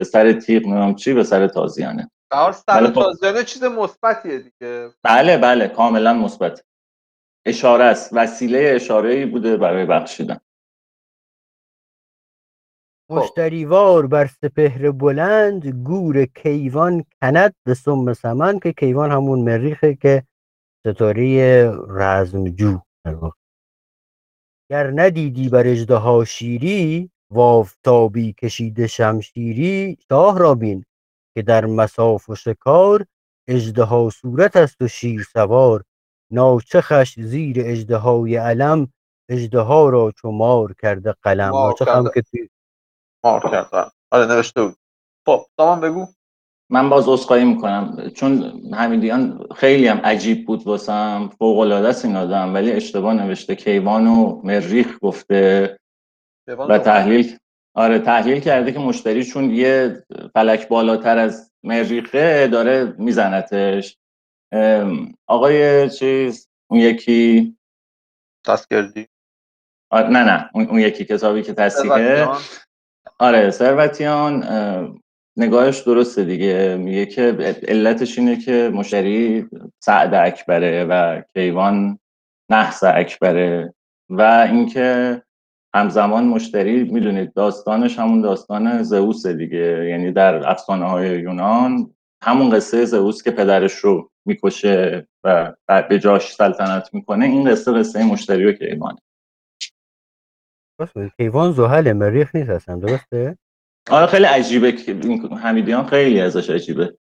به 0.01 0.07
سر 0.07 0.33
تیغ 0.33 0.67
نمیم 0.67 0.95
چی 0.95 1.13
به 1.13 1.25
سر 1.25 1.49
تازیانه 1.49 2.11
بهار 2.31 2.53
سر 2.53 2.81
بله، 2.81 2.89
خب. 2.89 2.95
تازیانه 2.95 3.45
چیز 3.45 3.65
مثبتیه 3.65 4.39
دیگه 4.39 4.91
بله 5.03 5.39
بله 5.39 5.69
کاملا 5.69 6.15
مثبت 6.15 6.65
اشاره 7.47 7.85
است 7.85 8.11
وسیله 8.13 8.73
اشاره 8.75 9.11
ای 9.11 9.27
بوده 9.27 9.57
برای 9.57 9.87
بخشیدن 9.87 10.41
خب. 13.11 13.15
مشتریوار 13.15 14.07
بر 14.07 14.27
سپهر 14.27 14.91
بلند 14.91 15.67
گور 15.67 16.25
کیوان 16.25 17.05
کند 17.23 17.55
به 17.65 17.75
سم 17.75 18.13
سمن 18.13 18.59
که 18.59 18.73
کیوان 18.73 19.13
همون 19.13 19.41
مریخه 19.41 19.95
که 19.95 20.25
ستاره 20.87 21.65
رزمجو. 21.89 22.81
گر 24.71 24.91
ندیدی 24.95 25.49
بر 25.49 25.67
اژدها 25.67 26.25
شیری 26.25 27.11
وافتابی 27.31 28.33
کشیده 28.33 28.87
شمشیری 28.87 29.99
شاه 30.09 30.39
را 30.39 30.55
بین 30.55 30.85
که 31.35 31.43
در 31.43 31.65
مساف 31.65 32.31
و 32.31 32.35
شکار 32.35 33.07
اژدها 33.49 34.11
صورت 34.11 34.57
است 34.57 34.83
و 34.83 34.89
شیر 34.89 35.27
سوار. 35.33 35.85
ناچخش 36.33 37.21
زیر 37.21 37.57
اژدهای 37.61 38.37
علم 38.37 38.93
اژدها 39.29 39.89
را 39.89 40.13
چو 40.17 40.31
مار 40.31 40.75
کرده 40.83 41.15
قلم. 41.23 41.51
مار 41.51 41.67
ناچخ 41.69 41.89
هم 41.89 42.05
کرده. 42.05 42.23
که 42.33 42.49
مار 43.25 43.51
کردن 43.51 43.89
آره 44.11 44.27
نوشته 44.27 44.63
بود. 44.63 44.77
خب 45.27 45.47
سامان 45.57 45.81
بگو. 45.81 46.07
من 46.71 46.91
باز 46.91 47.09
عذرخواهی 47.09 47.45
می‌کنم. 47.45 48.11
چون 48.15 48.43
حمیدیان 48.75 49.47
خیلی 49.57 49.87
هم 49.87 49.99
عجیب 49.99 50.47
بود 50.47 50.67
واسم. 50.67 51.31
فوق 51.39 51.59
العاده 51.59 51.89
است 51.89 52.05
این 52.05 52.17
آدم 52.17 52.55
ولی 52.55 52.73
اشتباه 52.73 53.15
نوشته. 53.15 53.55
کیوان 53.55 54.07
و 54.07 54.41
مریخ 54.45 54.99
گفته. 55.03 55.77
و 56.59 56.79
تحلیل 56.79 57.39
آره 57.75 57.99
تحلیل 57.99 58.41
کرده 58.41 58.73
که 58.73 58.79
مشتری 58.79 59.25
چون 59.25 59.51
یه 59.51 60.05
فلک 60.35 60.69
بالاتر 60.69 61.19
از 61.19 61.53
مریخه 61.63 62.49
داره 62.49 62.95
میزنتش. 62.99 63.99
آقای 65.27 65.91
چیز 65.91 66.49
اون 66.71 66.81
یکی؟ 66.81 67.57
دستگردی 68.49 69.07
آه، 69.91 70.03
نه 70.03 70.25
نه 70.25 70.51
اون 70.55 70.79
یکی 70.79 71.05
کتابی 71.05 71.43
که 71.43 71.69
ثروتیان. 71.69 72.39
آره 73.19 73.51
ثروتیان 73.51 74.43
اه، 74.43 74.95
نگاهش 75.37 75.79
درسته 75.79 76.25
دیگه. 76.25 76.77
میگه 76.77 77.07
که 77.07 77.23
علتش 77.69 78.19
اینه 78.19 78.37
که 78.37 78.71
مشتری 78.75 79.49
سعد 79.79 80.15
اکبره 80.15 80.85
و 80.85 81.23
کیوان 81.33 81.99
نحس 82.51 82.85
اکبره 82.85 83.75
و 84.09 84.23
اینکه 84.51 85.23
همزمان 85.75 86.25
مشتری 86.25 86.85
می‌دونید 86.85 87.33
داستانش 87.33 87.99
همون 87.99 88.21
داستان 88.21 88.83
زئوس 88.83 89.27
دیگه. 89.27 89.87
یعنی 89.91 90.13
در 90.13 90.49
افسانه 90.49 90.85
های 90.85 91.21
یونان 91.21 91.95
همون 92.23 92.51
قصه 92.51 92.85
زئوس 92.85 93.23
که 93.23 93.31
پدرش 93.31 93.73
رو 93.73 94.11
می‌کشه 94.27 95.09
و 95.25 95.55
به 95.89 95.99
جاش 95.99 96.33
سلطنت 96.35 96.95
می‌کنه 96.95 97.25
این 97.25 97.51
قصه 97.51 97.73
قصه 97.73 98.05
مشتری 98.13 98.47
و 98.47 98.53
کیوان. 98.53 98.99
راست 100.81 100.97
میگی. 100.97 101.13
کیوان 101.17 101.53
زحل 101.53 101.93
مریخ 101.93 102.35
نیست 102.35 102.51
اصلا 102.51 102.77
درسته؟ 102.77 103.39
آره 103.91 104.07
خیلی 104.07 104.25
عجیبه. 104.25 104.73
حمیدیان 105.43 105.87
خیلی 105.87 106.21
ازش 106.21 106.51
عجیبه. 106.51 106.99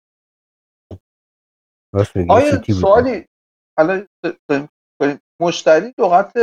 آیا 2.30 2.62
سوالی 2.62 3.26
مشتری 5.40 5.94
لغت 5.98 6.34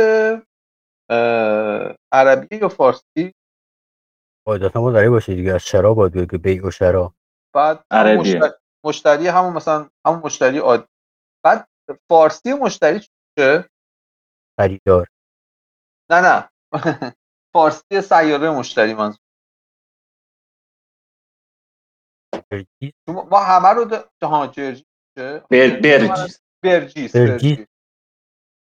عربی 2.11 2.55
یا 2.55 2.69
فارسی؟ 2.69 3.33
قاعدتا 4.47 4.81
ما 4.81 4.91
داری 4.91 5.09
باشه 5.09 5.35
دیگه 5.35 5.53
از 5.53 5.63
شراب 5.63 5.97
باید 5.97 6.13
بگه 6.13 6.37
بیع 6.37 6.67
و 6.67 6.71
شرا 6.71 7.13
بعد 7.55 7.85
عربیه. 7.91 8.19
مشتری, 8.19 8.51
مشتری 8.85 9.27
همون 9.27 9.53
مثلا 9.53 9.89
همون 10.07 10.21
مشتری 10.25 10.57
عادی. 10.57 10.87
بعد 11.45 11.67
فارسی 12.09 12.53
مشتری 12.53 12.99
چیه؟ 12.99 13.69
خریدار 14.59 15.07
نه 16.11 16.21
نه. 16.21 16.49
فارسی 17.53 18.01
سیاره 18.01 18.49
مشتری 18.51 18.93
من 18.93 19.15
برگیس 22.51 22.93
ما 23.07 23.39
همه 23.39 23.69
رو 23.69 23.85
د... 23.85 23.93
ها 24.23 24.47
جرجیس 24.47 24.85
چه؟ 25.17 25.39
بر- 25.51 25.79
برجیس. 25.83 26.41
برجیس 26.63 27.15
برجیس. 27.15 27.15
برجیس. 27.15 27.67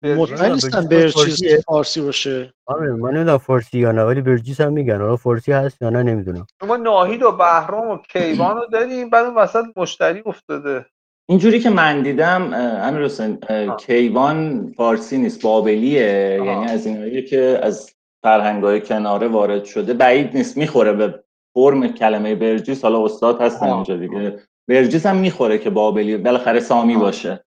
مطمئن 0.04 0.52
نیستم 0.52 0.88
برجیس؟ 0.88 1.44
فارسی 1.66 2.02
باشه 2.02 2.54
آره 2.66 2.92
من 2.92 3.10
نمی‌دونم 3.10 3.38
فارسی 3.38 3.80
یا 3.80 3.92
نه 3.92 4.04
ولی 4.04 4.22
برجیس 4.22 4.62
هم 4.62 4.74
میگن 4.74 5.02
حالا 5.02 5.16
فارسی 5.16 5.52
هست 5.52 5.82
یا 5.82 5.90
نه 5.90 6.04
نمی‌دونم 6.04 6.46
شما 6.62 6.78
ناهید 6.78 7.24
و 7.24 7.32
بهرام 7.32 7.88
و 7.88 7.98
کیوان 7.98 8.56
رو 8.56 8.66
داریم 8.66 9.10
بعد 9.10 9.26
اون 9.26 9.36
وسط 9.36 9.64
مشتری 9.76 10.24
افتاده 10.26 10.86
اینجوری 11.30 11.60
که 11.60 11.70
من 11.70 12.02
دیدم 12.02 12.54
امیر 12.54 13.06
حسین 13.06 13.38
آه. 13.50 13.78
کیوان 13.78 14.68
فارسی 14.78 15.18
نیست 15.18 15.42
بابلیه 15.42 16.38
آها. 16.42 16.52
یعنی 16.52 16.66
از 16.66 16.86
اینایی 16.86 17.22
که 17.22 17.60
از 17.64 17.92
فرهنگای 18.24 18.82
کناره 18.82 19.28
وارد 19.28 19.66
شده 19.66 19.94
بعید 19.94 20.38
نیست 20.38 20.58
می‌خوره 20.58 20.94
به 20.94 21.24
فرم 21.54 21.88
کلمه 21.88 22.36
برجیس 22.36 22.84
حالا 22.84 23.06
استاد 23.06 23.42
هستن. 23.42 23.70
اینجا 23.70 23.98
دیگه 23.98 24.40
برجیس 24.68 25.06
هم 25.06 25.16
می‌خوره 25.16 25.58
که 25.58 25.70
بابلی 25.70 26.18
بالاخره 26.18 26.60
سامی 26.60 26.96
آه. 26.96 27.02
باشه 27.02 27.46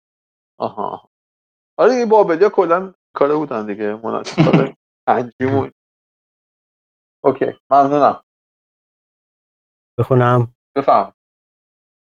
آها 0.59 0.83
آها. 0.83 1.09
آره 1.77 1.93
دیگه 1.93 2.05
بابلیا 2.05 2.49
کلا 2.49 2.93
کاره 3.15 3.35
بودن 3.35 3.65
دیگه. 3.65 3.95
مناسب 3.95 4.75
انجیمون. 5.07 5.71
اوکی 7.23 7.45
ممنونم. 7.69 8.23
بخونم. 9.99 10.55
بفهم. 10.75 11.13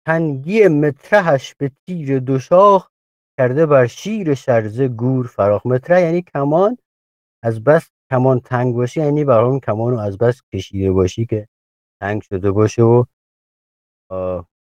تنگی 0.08 0.68
مطرحش 0.68 1.56
به 1.56 1.72
تیر 1.88 2.20
دو 2.20 2.40
شاخ 2.40 2.90
کرده 3.40 3.66
بر 3.66 3.88
شیر 3.88 4.34
شرزه 4.34 4.88
گور 4.88 5.28
فراخ. 5.28 5.66
مطرح 5.66 6.02
یعنی 6.02 6.22
کمان. 6.22 6.78
از 7.44 7.64
بس 7.64 7.90
کمان 8.12 8.40
تنگ 8.40 8.76
باشه 8.76 9.02
یعنی 9.02 9.26
بر 9.26 9.44
اون 9.44 9.60
کمان 9.60 9.92
رو 9.92 10.00
از 10.00 10.18
بس 10.18 10.42
کشیده 10.54 10.92
باشی 10.92 11.26
که 11.26 11.48
تنگ 12.02 12.22
شده 12.22 12.52
باشه 12.52 12.82
و 12.84 13.04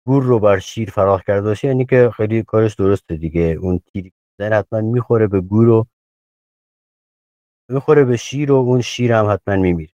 گور 0.07 0.23
رو 0.23 0.39
بر 0.39 0.59
شیر 0.59 0.91
فراخ 0.91 1.23
کرده 1.23 1.49
باشه. 1.49 1.69
یعنی 1.69 1.87
که 1.87 2.11
خیلی 2.17 2.43
کارش 2.43 2.75
درسته 2.75 3.17
دیگه. 3.17 3.41
اون 3.41 3.79
تیر 3.79 4.13
زن 4.41 4.53
حتما 4.53 4.81
می‌خوره 4.81 5.27
به 5.27 5.41
گور 5.41 5.69
و 5.69 5.87
می‌خوره 7.71 8.05
به 8.05 8.17
شیر 8.17 8.53
و 8.53 8.55
اون 8.55 8.81
شیر 8.81 9.13
هم 9.13 9.31
حتما 9.33 9.57
میمیره. 9.57 9.93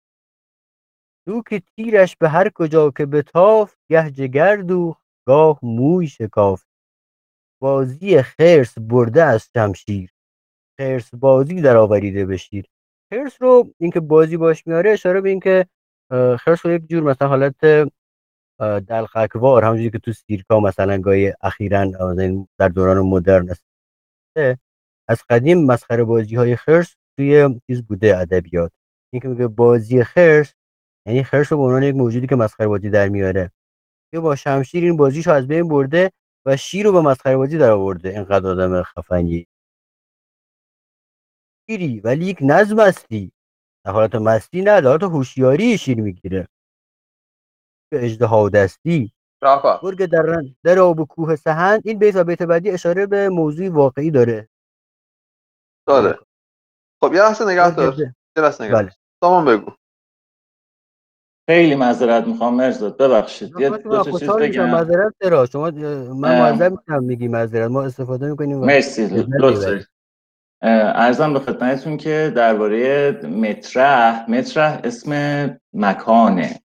دو 1.26 1.42
که 1.42 1.62
تیرش 1.76 2.16
به 2.16 2.28
هر 2.28 2.48
کجا 2.48 2.90
که 2.90 3.06
بتاف 3.06 3.74
گه 3.90 4.10
جگر 4.10 4.56
دوخت 4.56 5.02
گاه 5.26 5.58
موی 5.62 6.06
شکاف 6.06 6.64
بازی 7.62 8.22
خرس 8.22 8.78
برده 8.78 9.22
از 9.22 9.50
شمشیر. 9.54 10.10
خرس 10.78 11.14
بازی 11.14 11.60
در 11.60 11.76
آوریده 11.76 12.26
به 12.26 12.36
شیر. 12.36 12.66
خرس 13.12 13.42
رو 13.42 13.74
اینکه 13.78 14.00
بازی 14.00 14.36
باش 14.36 14.66
میاره 14.66 14.90
اشاره 14.90 15.20
به 15.20 15.28
اینکه 15.28 15.66
خرس 16.38 16.66
رو 16.66 16.72
یک 16.72 16.86
جور 16.86 17.02
مثلا 17.02 17.28
حالت 17.28 17.88
دلخکوار 18.88 19.64
همونجوری 19.64 19.90
که 19.90 19.98
تو 19.98 20.12
سیرکا 20.12 20.60
مثلا 20.60 20.98
گاهی 20.98 21.32
اخیرا 21.40 21.84
در 22.58 22.68
دوران 22.68 22.98
مدرن 22.98 23.50
است. 23.50 23.71
از 25.08 25.22
قدیم 25.28 25.66
مسخره 25.66 26.04
بازی 26.04 26.36
های 26.36 26.56
خرس 26.56 26.94
توی 27.16 27.60
چیز 27.66 27.82
بوده 27.82 28.18
ادبیات. 28.18 28.72
اینکه 29.12 29.28
میگه 29.28 29.46
بازی 29.46 30.04
خرس 30.04 30.54
یعنی 31.06 31.24
خرس 31.24 31.52
رو 31.52 31.58
به 31.58 31.64
عنوان 31.64 31.82
یک 31.82 31.94
موجودی 31.94 32.26
که 32.26 32.36
مسخره 32.36 32.66
بازی 32.66 32.90
در 32.90 33.08
میاره. 33.08 33.52
یا 34.12 34.20
با 34.20 34.36
شمشیر 34.36 34.84
این 34.84 34.96
بازیشو 34.96 35.30
از 35.30 35.48
بین 35.48 35.68
برده 35.68 36.12
و 36.46 36.56
شیر 36.56 36.86
رو 36.86 36.92
به 36.92 37.00
مسخره 37.00 37.36
بازی 37.36 37.58
در 37.58 37.70
آورده. 37.70 38.08
اینقدر 38.08 38.46
آدم 38.48 38.82
خفنی 38.82 39.46
شیری 41.70 42.00
ولی 42.00 42.24
یک 42.24 42.38
نظم 42.40 42.80
هستی 42.80 43.32
در 43.84 43.92
حالت 43.92 44.14
مستی 44.14 44.58
نه 44.58 44.80
در 44.80 44.88
حالت 44.88 45.02
هوشیاری 45.02 45.78
شیر 45.78 46.00
می‌گیره. 46.00 46.48
به 47.92 48.04
اجدها 48.04 48.48
دستی. 48.48 49.12
رفا 49.42 49.80
گرگ 49.82 50.04
در 50.04 50.42
در 50.64 50.78
آب 50.78 51.00
و 51.00 51.04
کوه 51.04 51.36
سهند 51.36 51.82
این 51.84 51.98
بیت 51.98 52.16
و 52.16 52.24
بیت 52.24 52.42
بعدی 52.42 52.70
اشاره 52.70 53.06
به 53.06 53.28
موضوع 53.28 53.68
واقعی 53.68 54.10
داره. 54.10 54.48
داره 55.86 56.18
خب 57.02 57.14
یه 57.14 57.22
لحظه 57.22 57.44
نگه 57.44 57.74
دار. 57.74 57.94
یه 57.98 58.14
لحظه 58.36 58.64
نگه 58.64 58.74
بله. 58.74 58.82
دار. 58.82 58.92
سامان 59.24 59.44
بگو. 59.44 59.72
خیلی 61.48 61.74
معذرت 61.74 62.26
می‌خوام 62.26 62.54
مرزاد. 62.54 62.96
ببخشید. 62.96 63.60
یه 63.60 63.70
دو 63.70 64.02
تا 64.04 64.18
چیز 64.18 64.30
بگم. 64.30 64.70
معذرت 64.70 65.14
چرا 65.22 65.46
شما 65.46 65.70
من. 65.70 66.40
معذرت 66.40 66.72
میشم 66.72 67.04
میگی 67.04 67.28
معذرت. 67.28 67.70
ما 67.70 67.82
استفاده 67.82 68.30
می‌کنیم 68.30 68.58
مرسی. 68.58 69.02
لذت 69.02 69.12
لطف 69.12 69.28
می‌بریم. 69.28 69.60
دارید. 69.60 69.88
اه، 70.62 70.70
عرضم 70.72 71.32
به 71.32 71.38
خدمتتون 71.38 71.96
که 71.96 72.32
درباره 72.36 73.10
مطرح 73.26 74.30
مطرح 74.30 74.80
اسم 74.84 75.10
مکانه. 75.72 76.61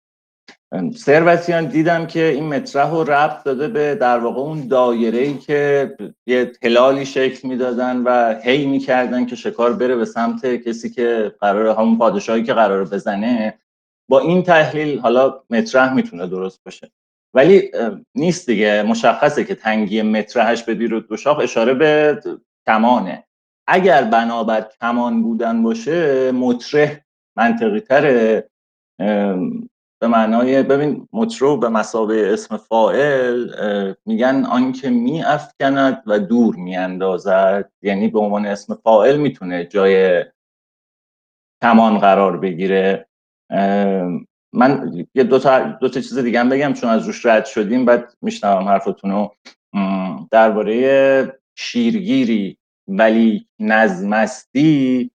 ثروتیان 0.96 1.66
دیدم 1.66 2.06
که 2.06 2.24
این 2.24 2.44
مطرح 2.44 2.90
رو 2.90 3.04
ربط 3.04 3.44
داده 3.44 3.68
به 3.68 3.94
در 3.94 4.18
واقع 4.18 4.40
اون 4.40 4.68
دایره 4.68 5.18
ای 5.18 5.34
که 5.34 5.96
یه 6.26 6.52
هلالی 6.62 7.06
شکل 7.06 7.48
می‌دادن 7.48 7.96
و 7.96 8.40
هی 8.42 8.66
می‌کردن 8.66 9.26
که 9.26 9.36
شکار 9.36 9.72
بره 9.72 9.96
به 9.96 10.04
سمت 10.04 10.46
کسی 10.46 10.90
که 10.90 11.34
قرار 11.40 11.78
همون 11.78 11.98
پادشاهی 11.98 12.42
که 12.42 12.52
قرار 12.52 12.84
بزنه. 12.84 13.58
با 14.08 14.20
این 14.20 14.42
تحلیل 14.42 14.98
حالا 14.98 15.40
مطرح 15.50 15.94
می‌تونه 15.94 16.26
درست 16.26 16.64
باشه. 16.64 16.90
ولی 17.34 17.70
نیست 18.14 18.46
دیگه. 18.46 18.82
مشخصه 18.82 19.44
که 19.44 19.54
تنگی 19.54 20.02
مطرحش 20.02 20.62
به 20.62 20.74
دیر 20.74 20.94
و 20.94 21.00
دوشاق 21.00 21.38
اشاره 21.38 21.74
به 21.74 22.20
کمانه. 22.66 23.24
اگر 23.66 24.04
بنابر 24.04 24.66
کمان 24.80 25.22
بودن 25.22 25.62
باشه 25.62 26.32
مطرح 26.32 26.96
منطقی 27.36 27.80
تره. 27.80 28.48
به 30.02 30.08
معنای 30.08 30.62
ببین 30.62 31.08
مطرو 31.12 31.56
به 31.56 31.68
مسابه 31.68 32.32
اسم 32.32 32.56
فائل 32.56 33.52
میگن 34.06 34.44
آنکه 34.44 34.90
می 34.90 35.22
افکند 35.22 36.02
و 36.06 36.18
دور 36.18 36.56
می 36.56 36.76
اندازد 36.76 37.72
یعنی 37.82 38.08
به 38.08 38.18
عنوان 38.18 38.46
اسم 38.46 38.74
فائل 38.74 39.16
می‌تونه 39.16 39.64
جای 39.64 40.24
کمان 41.62 41.98
قرار 41.98 42.36
بگیره. 42.36 43.06
من 44.52 44.92
یه 45.14 45.24
دو 45.24 45.38
تا, 45.38 45.58
دو 45.58 45.88
تا 45.88 46.00
چیز 46.00 46.18
دیگه 46.18 46.40
هم 46.40 46.48
بگم 46.48 46.72
چون 46.72 46.90
از 46.90 47.06
روش 47.06 47.26
رد 47.26 47.44
شدیم 47.44 47.84
بعد 47.84 48.12
میشنوم 48.22 48.68
حرفتون 48.68 49.10
رو 49.10 49.36
درباره 50.30 51.40
شیرگیری 51.54 52.58
ولی 52.88 53.46
نظمستی 53.58 55.10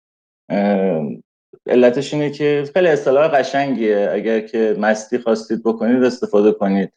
علتش 1.70 2.14
اینه 2.14 2.30
که 2.30 2.70
خیلی 2.74 2.88
اصطلاح 2.88 3.28
قشنگیه. 3.28 4.10
اگر 4.14 4.40
که 4.40 4.76
مستی 4.80 5.18
خواستید 5.18 5.64
بکنید 5.64 6.04
استفاده 6.04 6.52
کنید. 6.52 6.94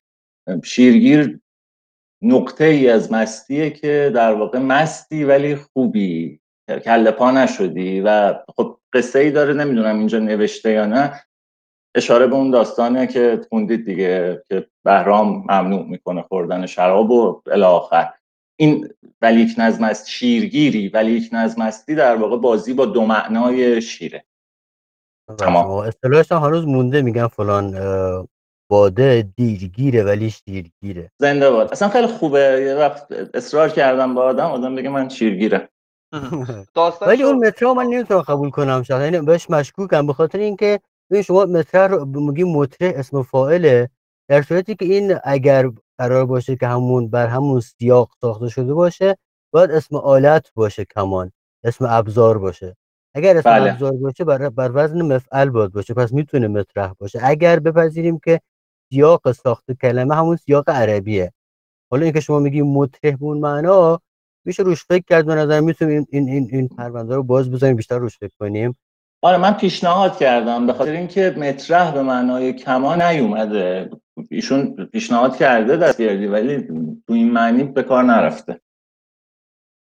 شیرگیر 0.64 1.40
نقطه 2.22 2.64
ای 2.64 2.90
از 2.90 3.12
مستیه 3.12 3.70
که 3.70 4.12
در 4.14 4.32
واقع 4.32 4.58
مستی 4.58 5.24
ولی 5.24 5.54
خوبی. 5.54 6.40
کله 6.84 7.10
پا 7.10 7.30
نشدی 7.30 8.00
و 8.00 8.34
خب 8.56 8.78
قصه 8.92 9.18
ای 9.18 9.30
داره 9.30 9.52
نمی‌دونم 9.52 9.98
اینجا 9.98 10.18
نوشته 10.18 10.72
یا 10.72 10.86
نه. 10.86 11.20
اشاره 11.94 12.26
به 12.26 12.34
اون 12.34 12.50
داستانه 12.50 13.06
که 13.06 13.40
خوندید 13.48 13.86
دیگه 13.86 14.42
که 14.48 14.66
بهرام 14.84 15.44
ممنوع 15.50 15.86
می‌کنه 15.86 16.22
خوردن 16.22 16.66
شراب 16.66 17.10
و 17.10 17.42
الی 17.52 17.62
آخر 17.62 18.08
این 18.56 18.88
ولیک 19.22 19.54
نظم 19.58 19.84
است 19.84 20.08
شیرگیری 20.08 20.88
ولیک 20.88 21.28
نظم 21.32 21.62
استی 21.62 21.94
در 21.94 22.16
واقع 22.16 22.36
بازی 22.36 22.74
با 22.74 22.86
دو 22.86 23.06
معنای 23.06 23.82
شیره. 23.82 24.24
تمام. 25.36 25.70
اصطلاحش 25.70 26.32
هنوز 26.32 26.66
مونده 26.66 27.02
میگن 27.02 27.26
فلان 27.26 27.76
باده 28.70 29.28
دیرگیره 29.36 30.04
ولی 30.04 30.30
شیرگیره 30.30 31.10
زنده 31.20 31.50
باد. 31.50 31.72
اصلا 31.72 31.88
خیلی 31.88 32.06
خوبه. 32.06 32.62
یه 32.66 32.74
وقت 32.74 33.12
اصرار 33.34 33.68
کردم 33.68 34.14
با 34.14 34.22
آدم 34.22 34.46
آدم 34.46 34.74
بگه 34.74 34.88
من 34.88 35.08
شیرگیره 35.08 35.68
ولی 37.06 37.22
اون 37.22 37.46
مترا 37.46 37.74
من 37.74 37.86
نمی‌تونم 37.86 38.20
قبول 38.20 38.50
کنم 38.50 38.82
شخصا 38.82 39.04
یعنی 39.04 39.20
بهش 39.20 39.50
مشکوکم 39.50 40.06
به 40.06 40.12
خاطر 40.12 40.38
اینکه 40.38 40.80
ببین 41.10 41.22
شما 41.22 41.44
مترا 41.44 41.86
رو 41.86 42.04
میگی 42.04 42.44
مطرح 42.44 42.92
اسم 42.96 43.22
فاعله 43.22 43.90
در 44.28 44.42
صورتی 44.42 44.74
که 44.74 44.84
این 44.84 45.14
اگر 45.24 45.70
قرار 45.98 46.26
باشه 46.26 46.56
که 46.56 46.66
همون 46.66 47.10
بر 47.10 47.26
همون 47.26 47.60
سیاق 47.60 48.10
ساخته 48.20 48.48
شده 48.48 48.74
باشه 48.74 49.16
باید 49.52 49.70
اسم 49.70 49.96
آلت 49.96 50.52
باشه 50.54 50.84
کمان. 50.84 51.32
اسم 51.64 51.84
ابزار 51.88 52.38
باشه. 52.38 52.76
اگر 53.14 53.36
اسم 53.36 53.50
بله. 53.50 53.72
ابزار 53.72 53.92
باشه 53.92 54.24
بر, 54.24 54.48
بر 54.48 54.70
وزن 54.74 55.02
مفعل 55.02 55.50
باید 55.50 55.72
باشه 55.72 55.94
پس 55.94 56.12
می‌تونه 56.12 56.48
مطرح 56.48 56.92
باشه. 56.98 57.20
اگر 57.22 57.58
بپذیریم 57.58 58.18
که 58.18 58.40
سیاق 58.90 59.32
ساخت 59.32 59.72
کلمه 59.72 60.14
همون 60.14 60.36
سیاق 60.36 60.70
عربیه. 60.70 61.32
حالا 61.90 62.04
اینکه 62.04 62.20
شما 62.20 62.38
میگی 62.38 62.62
مطرح 62.62 63.16
به 63.16 63.24
اون 63.24 63.38
معنا 63.38 64.00
میشه 64.44 64.62
روش 64.62 64.84
فکر 64.84 65.04
کرد 65.08 65.26
به 65.26 65.34
نظر 65.34 65.60
می‌تونیم 65.60 66.06
این 66.10 66.28
این 66.28 66.48
این 66.52 66.68
پرونده 66.68 67.14
رو 67.14 67.22
باز 67.22 67.50
بذاریم 67.50 67.76
بیشتر 67.76 67.98
روش 67.98 68.18
فکر 68.18 68.34
کنیم. 68.40 68.76
آره 69.22 69.36
من 69.36 69.52
پیشنهاد 69.52 70.16
کردم 70.16 70.66
به 70.66 70.72
خاطر 70.72 70.92
اینکه 70.92 71.34
مطرح 71.38 71.94
به 71.94 72.02
معنای 72.02 72.52
کمان 72.52 73.02
نیومده. 73.02 73.90
ایشون 74.30 74.86
پیشنهاد 74.86 75.36
کرده 75.36 75.76
دستگردی 75.76 76.26
ولی 76.26 76.62
تو 77.06 77.12
این 77.12 77.32
معنی 77.32 77.64
به 77.64 77.82
کار 77.82 78.04
نرفته. 78.04 78.60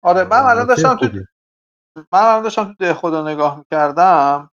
آره 0.03 0.25
من 0.25 0.37
الان 0.37 0.67
داشتم 0.67 0.97
تو. 0.97 1.09
من 1.97 2.07
الان 2.13 2.43
داشتم 2.43 2.65
تو 2.65 2.75
ده 2.79 2.95
خدا 2.95 3.29
نگاه 3.29 3.59
می‌کردم 3.59 4.51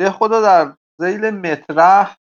ده 0.00 0.10
خدا 0.10 0.40
در 0.40 0.76
زیل 1.00 1.30
مطرح 1.30 2.16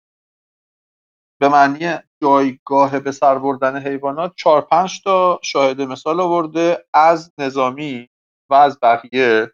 به 1.41 1.49
معنی 1.49 1.99
جایگاه 2.23 2.99
به 2.99 3.13
سر 3.13 3.39
بردن 3.39 3.87
حیوانات 3.87 4.33
چهار 4.37 4.61
پنج 4.61 5.03
تا 5.05 5.41
شاهد 5.43 5.81
مثال 5.81 6.21
آورده 6.21 6.87
از 6.95 7.33
نظامی 7.39 8.09
و 8.51 8.55
از 8.55 8.79
بقیه. 8.83 9.53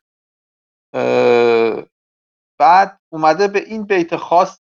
بعد 2.61 3.01
اومده 3.13 3.49
به 3.49 3.59
این 3.59 3.83
بیت 3.83 4.17
خاص 4.17 4.61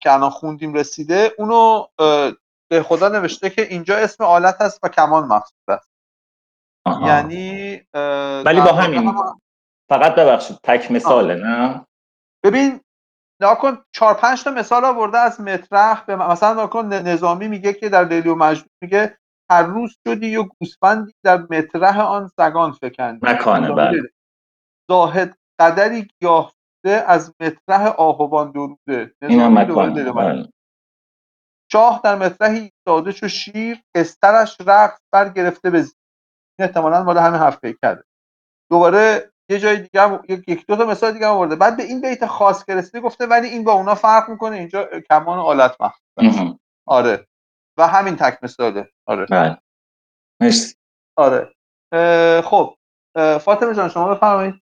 که 0.00 0.12
الان 0.12 0.30
خوندیم 0.30 0.74
رسیده 0.74 1.34
اونو 1.38 1.86
به 2.70 2.82
خدا 2.82 3.08
نوشته 3.08 3.50
که 3.50 3.62
اینجا 3.62 3.96
اسم 3.96 4.24
آلت 4.24 4.60
هست 4.60 4.80
و 4.82 4.88
کمان 4.88 5.24
مقصود 5.24 5.58
است. 5.68 5.93
آها. 6.86 7.06
یعنی 7.08 7.74
ولی 8.44 8.60
با 8.60 8.72
همین. 8.72 9.08
هم- 9.08 9.40
فقط 9.88 10.14
ببخشید 10.14 10.58
تک 10.62 10.90
مثاله 10.90 11.34
نه؟ 11.34 11.86
ببین 12.44 12.80
نکن 13.42 13.78
چهار 13.94 14.14
پنج 14.14 14.44
تا 14.44 14.50
مثال 14.50 14.84
آورده 14.84 15.18
از 15.18 15.40
مطرح 15.40 16.04
به 16.06 16.16
مثلا 16.16 16.64
نکن 16.64 16.86
نظامی 16.86 17.48
میگه 17.48 17.72
که 17.72 17.88
در 17.88 18.04
لیلی 18.04 18.28
و 18.28 18.34
مجنون 18.34 18.68
میگه 18.82 19.18
هر 19.50 19.62
روز 19.62 19.96
شدی 20.08 20.36
و 20.36 20.44
گوسفندی 20.60 21.12
در 21.24 21.46
مطرح 21.50 22.00
آن 22.00 22.28
سگان 22.28 22.72
فکندی. 22.72 23.26
مکانه 23.26 23.72
بله. 23.72 24.02
زاهد 24.90 25.36
قدری 25.60 26.08
یافته 26.22 27.04
از 27.06 27.34
مطرح 27.40 27.86
آهوان 27.86 28.50
دروده 28.50 29.14
این 29.22 29.40
هم 29.40 29.58
نظامی 29.58 29.66
دوباره 29.66 29.90
مکانه. 30.10 30.12
بله. 30.12 30.48
شاه 31.72 32.00
در 32.04 32.14
مطرحی 32.16 32.58
ایستاده 32.60 33.12
چو 33.12 33.28
شیر 33.28 33.82
استرش 33.94 34.56
رقص 34.66 35.00
بر 35.12 35.28
گرفته 35.28 35.70
به 35.70 35.82
زیر 35.82 35.94
این 36.58 36.68
احتمالاً 36.68 37.02
مال 37.02 37.18
همین 37.18 37.40
حرف 37.40 37.58
کرده 37.82 38.04
دوباره 38.70 39.30
یه 39.50 39.58
جای 39.58 39.76
دیگه 39.76 40.00
هم 40.00 40.22
یک 40.28 40.48
یک 40.48 40.66
دو 40.66 40.76
تا 40.76 40.86
مثال 40.86 41.12
دیگه 41.12 41.26
هم 41.26 41.32
آورده. 41.32 41.56
بعد 41.56 41.76
به 41.76 41.82
این 41.82 42.00
بیت 42.00 42.26
خاص 42.26 42.64
که 42.64 42.74
رسیده 42.74 43.00
گفته 43.00 43.26
ولی 43.26 43.48
این 43.48 43.64
با 43.64 43.72
اونا 43.72 43.94
فرق 43.94 44.28
می‌کنه. 44.28 44.56
اینجا 44.56 44.88
کمان 45.10 45.38
و 45.38 45.42
آلت 45.42 45.76
مخصوص 45.80 46.02
است. 46.18 46.38
مهم. 46.38 46.58
آره. 46.86 47.26
و 47.78 47.86
همین 47.86 48.16
تک 48.16 48.38
مثاله. 48.42 48.90
آره. 49.06 49.26
بله. 49.26 49.58
مرسی. 50.42 50.74
آره. 51.16 51.54
اه، 51.92 52.42
خب. 52.42 52.76
اه، 53.16 53.38
فاطمه 53.38 53.74
جان 53.74 53.88
شما 53.88 54.14
بفرمایید. 54.14 54.54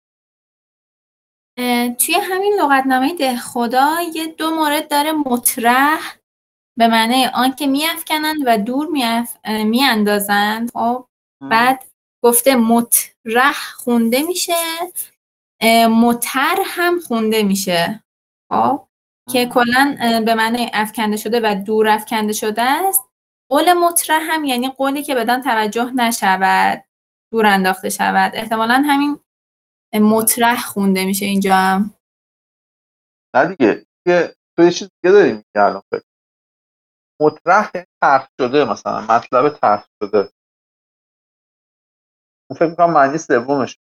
توی 1.99 2.15
همین 2.23 2.55
لغتنامه 2.61 3.15
ده 3.15 3.37
خدا 3.37 3.97
یه 4.15 4.27
دو 4.27 4.51
مورد 4.51 4.91
داره 4.91 5.13
مطرح 5.13 6.17
به 6.79 6.89
معنی 6.89 7.27
آن 7.27 7.53
که 7.55 7.67
میافکنند 7.67 8.37
و 8.47 8.59
دور 8.59 8.89
میاندازند. 9.65 10.71
خب 10.71 11.07
بعد 11.51 11.85
گفته 12.25 12.57
مطرح 12.57 13.57
خونده 13.75 14.23
میشه 14.23 14.53
متر 15.91 16.57
هم 16.65 17.01
خونده 17.01 17.43
میشه. 17.43 18.05
خب 18.53 18.89
که 19.33 19.47
کلا 19.47 19.97
به 20.27 20.35
معنی 20.35 20.71
افکنده 20.73 21.17
شده 21.17 21.41
و 21.41 21.63
دور 21.67 21.89
افکنده 21.89 22.33
شده 22.33 22.63
است. 22.63 23.05
قول 23.51 23.73
مطرح 23.73 24.23
هم 24.23 24.45
یعنی 24.45 24.69
قولی 24.69 25.03
که 25.03 25.15
بدان 25.15 25.43
توجه 25.43 25.91
نشود 25.91 26.85
دور 27.33 27.47
انداخته 27.47 27.91
شود. 27.91 28.33
احتمالا 28.35 28.83
همین 28.87 29.21
مطرح 29.95 30.61
خونده 30.61 31.05
میشه 31.05 31.27
اینجا 31.27 31.55
هم. 31.55 31.95
نه 33.35 33.55
دیگه 33.55 33.87
یه 34.07 34.35
تو 34.57 34.63
یه 34.65 34.71
چیز 34.71 34.89
دیگه 35.03 35.13
داریم 35.13 35.45
الان 35.55 35.83
مطرح 37.21 37.71
یعنی 37.75 37.87
طرح 38.03 38.29
شده 38.41 38.65
مثلا 38.65 39.01
مطلب 39.01 39.49
طرح 39.49 39.87
شده. 40.03 40.33
فکر 42.55 42.69
می‌کنم 42.69 42.93
معنی 42.93 43.19
سومش. 43.19 43.79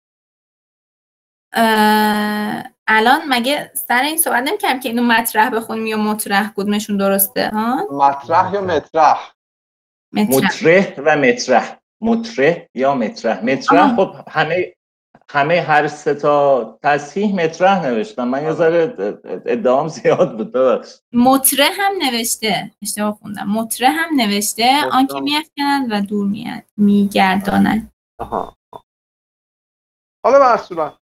الان 2.87 3.21
مگه 3.29 3.71
سر 3.87 4.01
این 4.01 4.17
صحبت 4.17 4.43
نمی‌کردیم 4.47 4.79
که 4.79 4.89
اینو 4.89 5.03
مطرح 5.03 5.49
بخونیم 5.49 5.85
یا 5.85 5.97
مطرح 5.97 6.53
کدومشون 6.55 6.97
درسته 6.97 7.49
ها؟ 7.49 7.87
مطرح 7.91 8.53
یا 8.53 8.61
مطرح؟ 8.61 9.31
مطرح. 10.13 10.93
و 10.97 11.17
مطرح. 11.17 11.77
مطرح 12.01 12.57
یا 12.73 12.95
مطرح. 12.95 13.45
مطرح. 13.45 13.95
خب 13.95 14.15
همه 14.29 14.73
همه 15.29 15.61
هر 15.61 15.87
سه 15.87 16.15
تا 16.15 16.79
تصحیح 16.83 17.35
مطرح 17.35 17.85
نوشتم 17.85 18.27
من 18.27 18.43
یه 18.43 18.51
ذره 18.51 18.95
ادعام 19.45 19.87
زیاد 19.87 20.37
بود 20.37 20.85
مطرح 21.13 21.69
هم 21.79 21.93
نوشته. 22.01 22.71
اشتباه 22.81 23.17
خوندم. 23.21 23.47
مطرح 23.47 23.91
هم 23.91 24.21
نوشته. 24.21 24.81
آنکه. 24.91 25.19
میافکنند 25.19 25.87
و 25.89 26.01
دور 26.01 26.27
میاد 26.27 26.63
میگردانند 26.77 27.91
آها. 28.19 28.55
حالا 30.25 30.57
صورت 30.57 30.97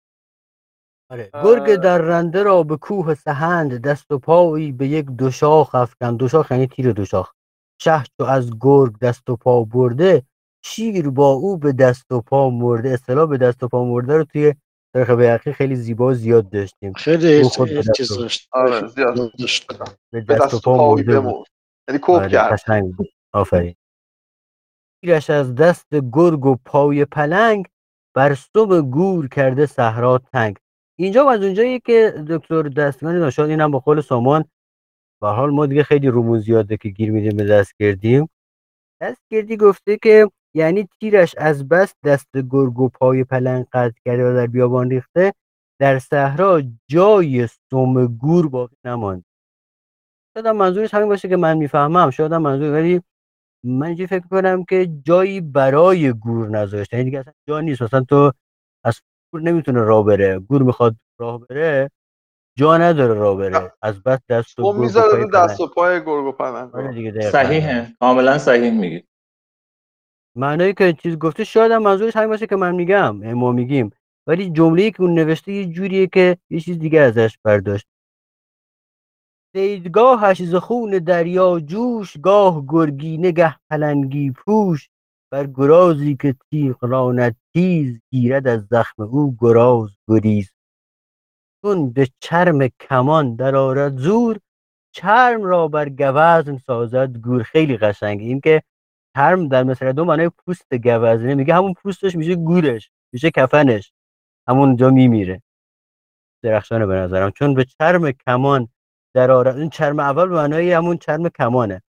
آره. 1.11 1.29
گرگ 1.43 1.75
درنده 1.75 2.43
را 2.43 2.63
به 2.63 2.77
کوه 2.77 3.15
سهند 3.15 3.81
دست 3.87 4.11
و 4.11 4.19
پایی 4.19 4.71
به 4.71 4.87
یک 4.87 5.05
دوشاخ 5.05 5.75
افکند. 5.75 6.17
دوشاخ 6.17 6.51
یعنی 6.51 6.67
تیر 6.67 6.91
دوشاخ 6.91 7.31
شه 7.81 8.03
چو 8.17 8.23
از 8.23 8.51
گرگ 8.61 8.99
دست 8.99 9.29
و 9.29 9.35
پا 9.35 9.63
برده 9.63 10.23
شیر 10.65 11.09
با 11.09 11.29
او 11.31 11.57
به 11.57 11.71
دست 11.71 12.11
و 12.11 12.21
پا 12.21 12.49
مرده. 12.49 12.89
اصطلاح 12.89 13.29
به 13.29 13.37
دست 13.37 13.63
و 13.63 13.67
پا 13.67 13.83
مرده 13.85 14.17
رو 14.17 14.23
توی 14.23 14.53
تاریخ 14.93 15.09
بیهقی 15.09 15.53
خیلی 15.53 15.75
زیبا 15.75 16.13
زیاد 16.13 16.49
داشتیم. 16.49 16.93
خیلی 16.93 17.43
دست 17.43 17.91
چیز 17.95 18.11
و- 18.11 18.15
داشت. 18.21 18.49
آره 18.51 18.87
زیاد 18.87 19.31
داشت. 19.39 19.67
به 20.11 20.21
دست 20.21 20.53
و 20.53 20.59
پا 20.59 20.95
مرده 20.95 21.13
یعنی 21.87 21.99
کوب 22.01 22.15
آره 22.15 22.29
کرد. 22.29 22.59
آفرین. 23.33 23.75
تیرش 25.03 25.29
از 25.29 25.55
دست 25.55 25.87
گرگ 26.13 26.45
و 26.45 26.55
پای 26.65 27.05
پلنگ 27.05 27.65
بر 28.15 28.33
سم 28.33 28.81
گور 28.81 29.27
کرده 29.27 29.65
صحرا 29.65 30.17
تنگ. 30.17 30.57
اینجا 30.99 31.29
از 31.29 31.43
اونجایی 31.43 31.79
که 31.79 32.25
دکتر 32.29 32.61
دستگانی 32.61 33.19
نشان 33.19 33.49
اینم 33.49 33.71
با 33.71 33.79
قول 33.79 34.01
سامان 34.01 34.45
به 35.21 35.27
حال 35.29 35.51
ما 35.51 35.65
دیگه 35.65 35.83
خیلی 35.83 36.07
رومون 36.07 36.39
زیاده 36.39 36.77
که 36.77 36.89
گیر 36.89 37.11
میدیم 37.11 37.37
به 37.37 37.45
دستگردیم 37.45 38.29
دستگردی 39.01 39.57
گفته 39.57 39.97
که 39.97 40.29
یعنی 40.53 40.87
تیرش 40.99 41.35
از 41.37 41.67
بس 41.67 41.93
دست 42.05 42.37
گرگ 42.51 42.79
و 42.79 42.89
پای 42.89 43.23
پلنگ 43.23 43.65
قطع 43.73 43.95
کرده 44.05 44.31
و 44.31 44.35
در 44.35 44.47
بیابان 44.47 44.89
ریخته 44.89 45.33
در 45.79 45.99
صحرا 45.99 46.61
جای 46.87 47.47
سم 47.47 48.07
گور 48.07 48.49
باقی 48.49 48.75
نماند 48.85 49.25
شاید 50.33 50.47
منظورش 50.47 50.93
همین 50.93 51.09
باشه 51.09 51.29
که 51.29 51.37
من 51.37 51.57
می‌فهمم 51.57 52.09
شاید 52.09 52.33
منظور 52.33 52.73
ولی 52.73 53.01
من 53.63 53.85
اینجوری 53.87 54.07
فکر 54.07 54.27
کنم 54.27 54.63
که 54.63 54.89
جایی 55.05 55.41
برای 55.41 56.13
گور 56.13 56.49
نذاشته. 56.49 56.97
یعنی 56.97 57.09
دیگه 57.09 57.19
اصلا 57.19 57.33
جا 57.47 57.59
نیست. 57.59 57.81
مثلا 57.81 58.01
تو 58.01 58.31
از 58.83 59.01
گور 59.33 59.41
نمی‌تونه 59.41 59.81
راه 59.81 60.05
بره. 60.05 60.39
گور 60.39 60.63
می‌خواد 60.63 60.95
راه 61.19 61.39
بره 61.39 61.89
جا 62.57 62.77
نداره 62.77 63.13
راه 63.13 63.37
بره. 63.37 63.73
از 63.81 64.03
بس 64.03 64.19
دست 64.29 64.59
و 64.59 64.73
می‌ذاره 64.73 65.27
دست. 65.33 65.61
و 65.61 65.67
پای 65.67 65.99
گرگ 66.05 66.25
و 66.25 66.31
پلنگ. 66.31 66.75
آره. 66.75 67.21
صحیحه. 67.21 67.95
کاملا 67.99 68.37
صحیح 68.37 68.71
میگی. 68.71 69.03
معنایی 70.37 70.73
که 70.73 70.93
چیز 70.93 71.17
گفته 71.17 71.43
شاید 71.43 71.71
هم 71.71 71.83
منظورش 71.83 72.15
همین 72.15 72.29
باشه 72.29 72.47
که 72.47 72.55
من 72.55 72.75
میگم 72.75 73.19
یعنی 73.23 73.33
ما 73.33 73.51
میگیم. 73.51 73.89
ولی 74.27 74.49
جمله‌ای 74.49 74.91
که 74.91 75.01
اون 75.01 75.13
نوشته 75.13 75.51
یه 75.51 75.65
جوریه 75.65 76.07
که 76.07 76.37
یه 76.49 76.59
چیز 76.59 76.79
دیگه 76.79 76.99
ازش 76.99 77.37
برداشت. 77.43 77.87
دیدگاهش 79.53 80.41
ز 80.41 80.55
خون 80.55 80.91
دریا 80.91 81.59
جوش 81.59 82.17
گاه 82.17 82.65
گرگینه 82.67 83.31
گه 83.31 83.55
پلنگی 83.69 84.31
پوش. 84.31 84.89
بر 85.31 85.47
گرازی 85.47 86.17
که 86.21 86.35
تیغ 86.49 86.77
راند 86.81 87.35
تیز 87.53 87.99
گیرد 88.11 88.47
از 88.47 88.65
زخم 88.71 89.03
او 89.03 89.35
گراز 89.39 89.89
گریز. 90.07 90.51
چون 91.61 91.91
به 91.91 92.07
چرم 92.19 92.67
کمان 92.67 93.35
در 93.35 93.55
آرد 93.55 93.97
زور 93.97 94.39
چرم 94.91 95.43
را 95.43 95.67
بر 95.67 95.89
گوزن 95.89 96.57
سازد 96.57 97.17
گور. 97.17 97.43
خیلی 97.43 97.77
قشنگه 97.77 98.25
این 98.25 98.41
که 98.41 98.63
چرم 99.15 99.47
در 99.47 99.63
مثل 99.63 99.91
دو 99.91 100.05
معنای 100.05 100.29
پوست 100.29 100.73
گوزنه. 100.73 101.35
میگه 101.35 101.53
همون 101.53 101.73
پوستش 101.73 102.15
میشه 102.15 102.35
گورش 102.35 102.91
میشه 103.13 103.31
کفنش. 103.31 103.93
همون 104.47 104.75
جا 104.75 104.89
میمیره. 104.89 105.41
درخشانه 106.43 106.85
به 106.85 106.95
نظرم. 106.95 107.31
چون 107.31 107.53
به 107.53 107.65
چرم 107.65 108.11
کمان 108.11 108.67
در 109.15 109.31
آرد 109.31 109.57
این 109.57 109.69
چرم 109.69 109.99
اول 109.99 110.29
به 110.29 110.35
معنای 110.35 110.71
همون 110.73 110.97
چرم 110.97 111.29
کمانه. 111.29 111.81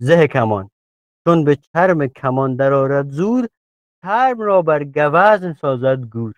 زه 0.00 0.28
کمان. 0.28 0.70
چون 1.28 1.44
به 1.44 1.56
چرم 1.56 2.06
کمان 2.06 2.56
در 2.56 2.72
آرد 2.72 3.08
زور 3.08 3.48
چرم 4.04 4.40
را 4.40 4.62
بر 4.62 4.84
گوزن 4.84 5.52
سازد 5.52 6.00
گور. 6.00 6.34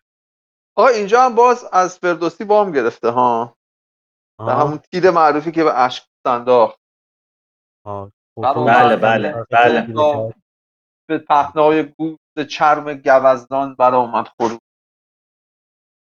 آقا 0.76 0.88
اینجا 0.88 1.22
هم 1.22 1.34
باز 1.34 1.64
از 1.72 1.98
فردوسی 1.98 2.44
وام 2.44 2.72
گرفته 2.72 3.08
ها. 3.10 3.56
به 4.38 4.44
آها، 4.44 4.66
همون 4.66 4.78
تیر 4.78 5.10
معروفی 5.10 5.52
که 5.52 5.64
به 5.64 5.78
اشک 5.80 6.08
انداخت 6.26 6.78
آها. 7.86 8.12
برای 8.36 8.96
بله، 8.96 8.96
من 8.96 9.00
بله، 9.00 9.32
به- 9.32 9.92
بله. 9.92 10.34
به 11.08 11.18
پهنای 11.18 11.82
گوشت 11.82 12.48
چرم 12.50 12.94
گوزنان 12.94 13.74
برآمد 13.74 14.26
خروش 14.28 14.58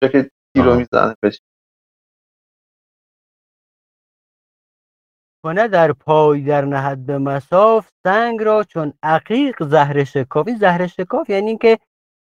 جا 0.03 0.09
که 0.09 0.31
تیر 0.55 0.65
رو. 0.65 0.75
می‌زنه 0.75 1.15
بهش 1.23 1.41
کنه 5.43 5.69
در 5.69 5.93
پای 5.93 6.43
در 6.43 6.65
نهد 6.65 7.07
به 7.07 7.19
مساف 7.19 7.89
سنگ 8.05 8.43
را 8.43 8.65
چون 8.65 8.93
عقیق 9.03 9.63
زهر 9.65 10.05
شکاف. 10.05 10.49
این 10.49 10.57
زهر 10.57 10.87
شکاف 10.87 11.31
یعنی 11.31 11.49
اینکه 11.49 11.79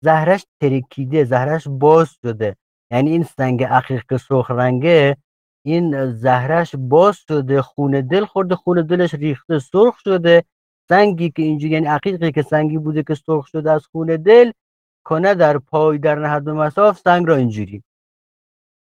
زهرش 0.04 0.46
ترکیده 0.62 1.24
زهرش 1.24 1.68
باز 1.68 2.10
شده. 2.22 2.56
یعنی 2.92 3.12
این 3.12 3.24
سنگ 3.24 3.64
عقیق 3.64 4.18
سرخ 4.18 4.52
رنگه 4.52 5.18
این 5.66 6.12
زهرش 6.12 6.76
باز 6.78 7.18
شده 7.18 7.62
خون 7.62 7.92
دل 8.02 8.26
خورده 8.26 8.56
خون 8.56 8.82
دلش 8.82 9.14
ریخته 9.14 9.60
سرخ 9.60 10.00
شده. 10.00 10.44
سنگی 10.90 11.30
که 11.30 11.42
اینجوری 11.42 11.74
یعنی 11.74 11.88
عقیقی 11.88 12.32
که 12.32 12.42
سنگی 12.42 12.78
بوده 12.78 13.04
که 13.04 13.16
سرخ 13.16 13.48
شده 13.48 13.72
از 13.72 13.86
خون 13.86 14.08
دل 14.08 14.52
کنه 15.06 15.36
در 15.36 15.58
پای 15.58 15.98
در 15.98 16.16
نهد 16.16 16.44
به 16.44 16.54
مساف 16.54 17.00
سنگ 17.00 17.28
را 17.28 17.36
اینجوری. 17.36 17.84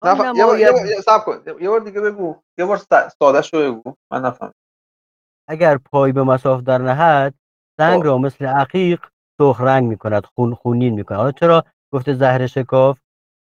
نف... 0.04 0.36
یه 0.36 0.60
یه- 0.60 1.02
صبر 1.02 1.24
کن. 1.24 1.44
یه 1.62 1.70
بار 1.70 1.80
دیگه 1.80 2.02
بگو. 2.02 2.36
یه 2.58 2.66
بار 2.66 2.78
ساده 3.20 3.42
شو 3.42 3.74
بگو. 3.74 3.96
من 4.12 4.22
نفهم 4.22 4.54
اگر 5.48 5.78
پای 5.78 6.12
به 6.12 6.24
مساف 6.24 6.62
در 6.62 6.78
نهد 6.78 7.34
سنگ 7.78 8.00
خب. 8.00 8.06
را 8.06 8.18
مثل 8.18 8.46
عقیق 8.46 9.06
سرخ 9.42 9.62
رنگ 9.62 9.88
می‌کند 9.88 10.26
خون 10.26 10.54
خونین 10.56 10.94
می‌کند. 10.94 11.18
حالا 11.18 11.32
چرا؟ 11.32 11.64
گفته 11.94 12.14
زهر 12.14 12.48
شکاف. 12.48 13.00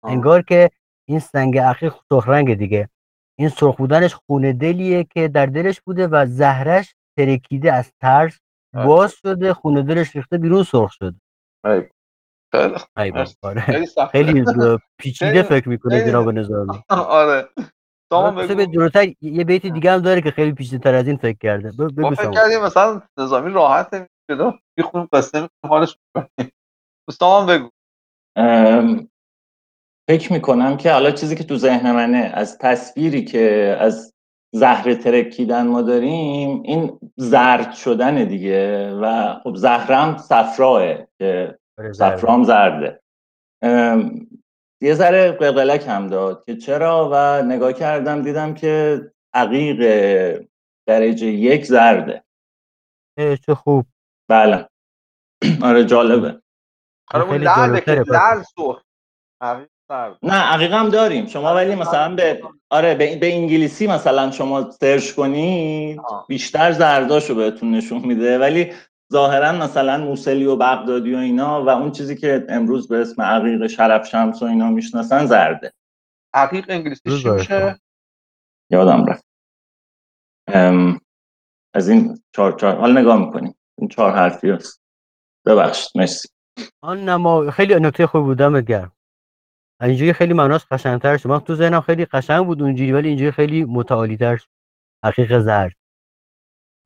انگار 0.05 0.43
که 0.43 0.71
این 1.09 1.19
سنگ 1.19 1.59
عقیق 1.59 1.95
سرخ 2.09 2.29
رنگ 2.29 2.55
دیگه. 2.55 2.89
این 3.39 3.49
سرخ 3.49 3.77
بودنش 3.77 4.15
خون 4.15 4.53
دلیه 4.53 5.05
که 5.05 5.29
در 5.29 5.47
دلش 5.47 5.81
بوده 5.81 6.07
و 6.07 6.27
زهرش 6.27 6.95
ترکیده 7.19 7.73
از 7.73 7.93
ترس. 8.01 8.39
باز 8.75 9.13
شده 9.13 9.55
خون 9.55 9.75
دلش 9.75 10.17
ریخته 10.17 10.39
بیرون 10.39 10.63
سرخ 10.63 10.93
شده. 10.93 11.17
خیلی. 12.99 13.25
آره. 13.43 13.87
خیلی 14.13 14.45
پیچیده 14.99 15.43
فکر 15.43 15.69
می‌کنه 15.69 16.05
جناب 16.05 16.31
نظامی. 16.31 16.83
آره. 16.91 17.49
به 18.11 18.55
بگو. 18.55 18.73
جلوتر 18.73 19.13
یه 19.21 19.45
بیت 19.45 19.67
دیگه 19.67 19.93
هم 19.93 19.99
داره 19.99 20.21
که 20.21 20.31
خیلی 20.31 20.53
پیچیده 20.53 20.79
تر 20.79 20.95
از 20.95 21.07
این 21.07 21.17
فکر 21.17 21.39
کرده. 21.43 21.73
ما 21.97 22.11
فکر. 22.11 22.31
کردیم 22.31 22.61
مثلا 22.63 23.03
نظامی 23.19 23.53
راحت 23.53 24.09
جدا 24.31 24.55
می‌خونیم 24.79 25.09
قصه 25.13 25.49
حالش 25.69 25.99
سامان 27.11 27.47
بگو. 27.47 27.71
فکر 30.09 30.33
می‌کنم 30.33 30.77
که 30.77 30.93
حالا 30.93 31.11
چیزی 31.11 31.37
که 31.37 31.45
تو 31.45 31.57
ذهن 31.57 31.93
منه 31.93 32.31
از 32.35 32.59
تصویری 32.59 33.25
که 33.25 33.77
از 33.81 34.13
زهر 34.55 34.95
ترکیدن 34.95 35.67
ما 35.67 35.83
داریم 35.83 36.63
این 36.63 37.01
زرد 37.17 37.73
شدن 37.73 38.25
دیگه. 38.25 38.93
و 39.03 39.35
خب 39.45 39.55
زهرم 39.57 40.17
صفراه 40.17 40.95
که 41.19 41.59
صفرام 41.93 42.45
زرده 42.45 43.01
یه 44.81 44.95
ذره 44.95 45.33
قلقلک 45.33 45.87
هم 45.89 46.07
داد 46.07 46.45
که 46.45 46.57
چرا 46.57 47.11
و 47.13 47.43
نگاه 47.43 47.73
کردم 47.73 48.23
دیدم 48.23 48.55
که 48.55 49.01
عقیق 49.35 49.81
درجه 50.89 51.27
یک 51.27 51.67
زرده 51.67 52.25
چه 53.47 53.55
خوب. 53.55 53.87
بله. 54.31 54.69
آره 55.69 55.85
جالبه. 55.85 56.43
آره 57.15 57.25
اون 57.25 57.81
که 57.81 58.05
سرخ. 58.09 58.83
عقیق. 59.41 59.69
نه 60.23 60.35
عقیقه 60.35 60.77
هم 60.77 60.89
داریم. 60.89 61.27
شما 61.27 61.55
ولی 61.55 61.75
مثلا 61.75 62.15
به 62.15 62.43
آره 62.71 62.95
به, 62.95 63.17
به 63.17 63.35
انگلیسی 63.35 63.87
مثلا 63.87 64.31
شما 64.31 64.71
سرچ 64.71 65.13
کنید. 65.13 66.01
بیشتر 66.29 66.73
زرداشو 66.73 67.35
بهتون 67.35 67.71
نشون 67.71 67.99
میده. 67.99 68.39
ولی 68.39 68.73
ظاهرا 69.13 69.53
مثلا 69.53 69.99
موسلی 69.99 70.45
و 70.45 70.57
بغدادی 70.57 71.15
و 71.15 71.19
اینا 71.19 71.65
و 71.65 71.69
اون 71.69 71.93
چیزی 71.93 72.17
که 72.17 72.47
امروز 72.49 72.89
به 72.89 72.97
اسم 72.97 73.23
عقیق 73.23 73.67
شرف 73.67 74.07
شمس 74.07 74.43
و 74.43 74.45
اینا 74.45 74.71
می‌شناسن 74.71 75.27
زرده. 75.27 75.73
عقیق 76.35 76.65
انگلیسی 76.69 77.03
میشه؟ 77.05 77.81
یادم 78.71 79.05
رفت. 79.05 79.25
ام، 80.49 81.01
از 81.75 81.89
این 81.89 82.23
چهار 82.33 82.53
چهار 82.53 82.77
حالا 82.77 83.01
نگاه 83.01 83.27
می‌کنیم. 83.27 83.55
این 83.79 83.89
چهار 83.89 84.13
حرفی 84.13 84.51
هست. 84.51 84.81
ببخشید 85.47 85.91
مرسی. 85.95 86.29
آن 86.83 87.09
نما 87.09 87.51
خیلی 87.51 87.75
نکته 87.75 88.07
خوب 88.07 88.25
بودم 88.25 88.61
گرم. 88.61 88.93
اینجوری 89.81 90.13
خیلی 90.13 90.33
معناش 90.33 90.67
قشنگتر 90.71 91.17
شد. 91.17 91.29
من 91.29 91.41
تو 91.41 91.55
ذهنم 91.55 91.81
خیلی 91.81 92.05
قشنگ 92.05 92.47
بود 92.47 92.63
اونجوری 92.63 92.93
ولی 92.93 93.09
اینجوری 93.09 93.31
خیلی 93.31 93.65
متعالیتر 93.65 94.37
شد. 94.37 94.49
حقیق 95.05 95.39
زرد. 95.39 95.77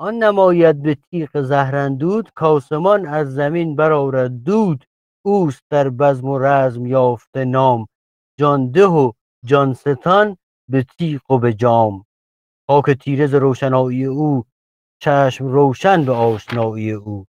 آن 0.00 0.14
نماید 0.14 0.82
به 0.82 0.94
تیغ 0.94 1.42
زهرندود 1.42 2.30
کاسمان 2.34 3.06
از 3.06 3.34
زمین 3.34 3.76
برآورد. 3.76 4.42
دود 4.44 4.84
اوست 5.24 5.62
در 5.70 5.88
بزم 5.88 6.28
و 6.28 6.38
رزم 6.38 6.86
یافته 6.86 7.44
نام. 7.44 7.86
جانده 8.38 8.86
و 8.86 9.12
جانستان 9.44 10.36
به 10.70 10.86
تیغ 10.98 11.30
و 11.30 11.38
به 11.38 11.52
جام. 11.54 12.06
خاک 12.66 12.90
تیرز 12.90 13.34
روشنایی 13.34 14.04
او 14.04 14.44
چشم 15.02 15.46
روشن 15.46 16.04
به 16.04 16.12
آشنایی 16.12 16.92
او. 16.92 17.26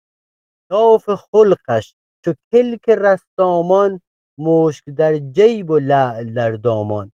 ناف 0.72 1.10
خلقش 1.10 1.96
چو 2.26 2.34
کلک 2.52 2.90
رستامان 2.90 4.02
مشک 4.38 4.86
در 4.90 5.18
جیب 5.18 5.70
و 5.70 5.80
لعل 5.80 6.34
در 6.34 6.52
دامان. 6.52 7.12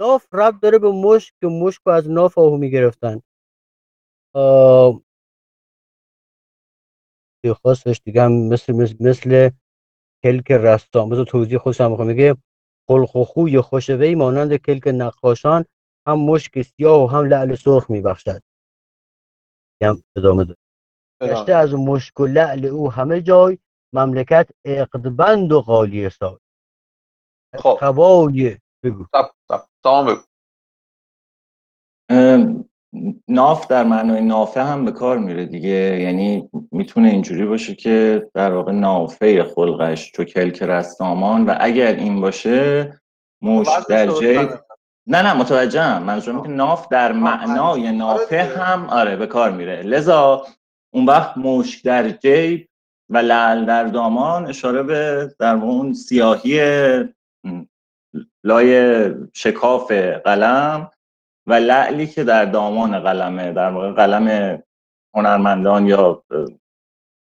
ناف 0.00 0.26
رب 0.32 0.60
داره 0.60 0.78
به 0.78 0.90
مشک 0.90 1.34
که 1.40 1.46
مشک 1.46 1.86
از 1.86 2.10
ناف 2.10 2.38
آهو 2.38 2.56
می‌گرفتن. 2.56 3.20
خاصش 7.62 8.00
دیگه 8.04 8.22
هم 8.22 8.32
مثل 8.32 8.72
مثل, 8.72 8.96
مثل 9.00 9.50
کلک 10.22 10.50
رستام 10.50 11.08
مثل 11.08 11.24
توضیح 11.24 11.58
خودش 11.58 11.80
هم 11.80 12.06
میگه 12.06 12.36
خلق 12.88 13.16
و 13.16 13.24
خوی 13.24 13.60
خوشوی 13.60 14.14
مانند 14.14 14.56
کلک 14.56 14.86
نقاشان 14.86 15.64
هم 16.06 16.18
مشک 16.18 16.62
سیاه 16.62 17.04
و 17.04 17.06
هم 17.06 17.24
لعل 17.24 17.54
سرخ 17.54 17.90
میبخشد. 17.90 18.42
هم 19.82 20.02
ادامه 20.16 20.44
داره 20.44 20.58
گشته 21.22 21.54
از 21.54 21.74
مشک 21.74 22.20
و 22.20 22.26
لعل 22.26 22.66
او 22.66 22.92
همه 22.92 23.20
جای 23.20 23.58
مملکت 23.92 24.50
اقدبند 24.64 25.52
و 25.52 25.60
غالی 25.60 26.10
سای 26.10 26.38
خب. 27.58 27.78
قبای 27.80 28.58
بگو. 28.82 29.06
تمام 29.84 30.06
بگو. 30.06 30.24
ناف 33.28 33.66
در 33.66 33.84
معنای 33.84 34.20
نافه 34.20 34.62
هم 34.62 34.84
به 34.84 34.92
کار 34.92 35.18
میره 35.18 35.46
دیگه. 35.46 36.00
یعنی 36.00 36.48
می‌تونه 36.72 37.08
اینجوری 37.08 37.46
باشه 37.46 37.74
که 37.74 38.26
در 38.34 38.52
واقع 38.52 38.72
نافه 38.72 39.44
خلقش 39.44 40.12
چو 40.12 40.24
کلک 40.24 40.62
رستامان 40.62 41.46
و 41.46 41.56
اگر 41.60 41.94
این 41.94 42.20
باشه 42.20 42.92
مش 43.42 43.68
در 43.88 44.06
جیب 44.06 44.50
نه 45.06 45.22
نه. 45.22 45.32
متوجهم. 45.32 46.02
منظورم 46.02 46.42
که 46.42 46.48
ناف 46.48 46.88
در 46.88 47.12
معنای 47.12 47.92
نافه 47.92 48.42
هم 48.42 48.88
آره 48.90 49.16
به 49.16 49.26
کار 49.26 49.50
میره. 49.50 49.82
لذا 49.82 50.46
اون 50.94 51.06
وقت 51.06 51.38
مشک 51.38 51.84
در 51.84 52.10
جیب 52.10 52.68
و 53.10 53.18
لعل 53.18 53.64
در 53.64 53.84
دامان 53.84 54.46
اشاره 54.46 54.82
به 54.82 55.30
در 55.38 55.54
اون 55.54 55.92
سیاهی 55.92 56.60
لای 58.44 59.04
شکاف 59.32 59.92
قلم 60.24 60.90
و 61.46 61.54
لعلی 61.54 62.06
که 62.06 62.24
در 62.24 62.44
دامان 62.44 63.00
قلمه 63.00 63.52
در 63.52 63.70
واقع 63.70 63.92
قلم 63.92 64.58
هنرمندان 65.14 65.86
یا 65.86 66.24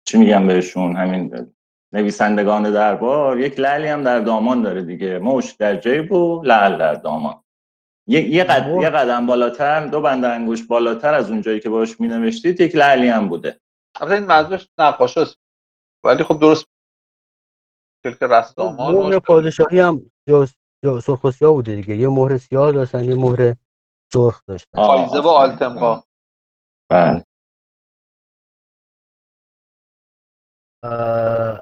چی 0.06 0.17
میگم 0.17 0.47
بهشون 0.47 0.95
همین 0.95 1.54
نویسندگان 1.93 2.71
دربار 2.71 3.39
یک 3.39 3.60
لعلی 3.60 3.88
هم 3.88 4.04
در 4.04 4.19
دامان 4.19 4.62
داره 4.62 4.82
دیگه. 4.82 5.19
مشک 5.19 5.58
در 5.58 5.76
جیب 5.76 6.12
و 6.12 6.43
لعل 6.43 6.78
در 6.78 6.95
دامان. 6.95 7.43
یه, 8.08 8.30
یه, 8.30 8.43
قد... 8.43 8.82
یه 8.82 8.89
قدم 8.89 9.26
بالاتر 9.26 9.88
دو 9.88 10.02
بند 10.02 10.26
انگوش 10.26 10.63
بالاتر 10.63 11.13
از 11.13 11.32
اون 11.32 11.41
جایی 11.41 11.60
که 11.60 11.69
باش 11.69 12.00
می 12.00 12.08
نوشتید 12.08 12.62
یک 12.62 12.76
لعلی 12.76 13.08
هم 13.08 13.30
بوده. 13.30 13.60
البته 13.95 14.15
این 14.15 14.26
منظورش 14.26 14.69
نقاش 14.78 15.17
است 15.17 15.38
ولی 16.04 16.24
خب 16.24 16.39
درست 16.39 16.65
کلک 18.04 18.24
رستامان 18.24 18.95
مهر 18.95 19.19
پادشاهی 19.19 19.80
هم 19.80 20.12
سرخ 21.02 21.24
و 21.24 21.32
سیاه 21.32 21.54
بوده 21.54 21.76
دیگه. 21.76 21.97
یه 21.97 22.10
مهر 22.10 22.38
سیاه 22.38 22.71
داشتن 22.71 23.04
یه 23.04 23.15
مهر 23.15 23.56
سرخ 24.13 24.41
داشتن. 24.47 24.78
پاییزه 24.78 25.19
و 25.19 25.28
آلتمقا 25.28 26.04
بله. 26.89 27.26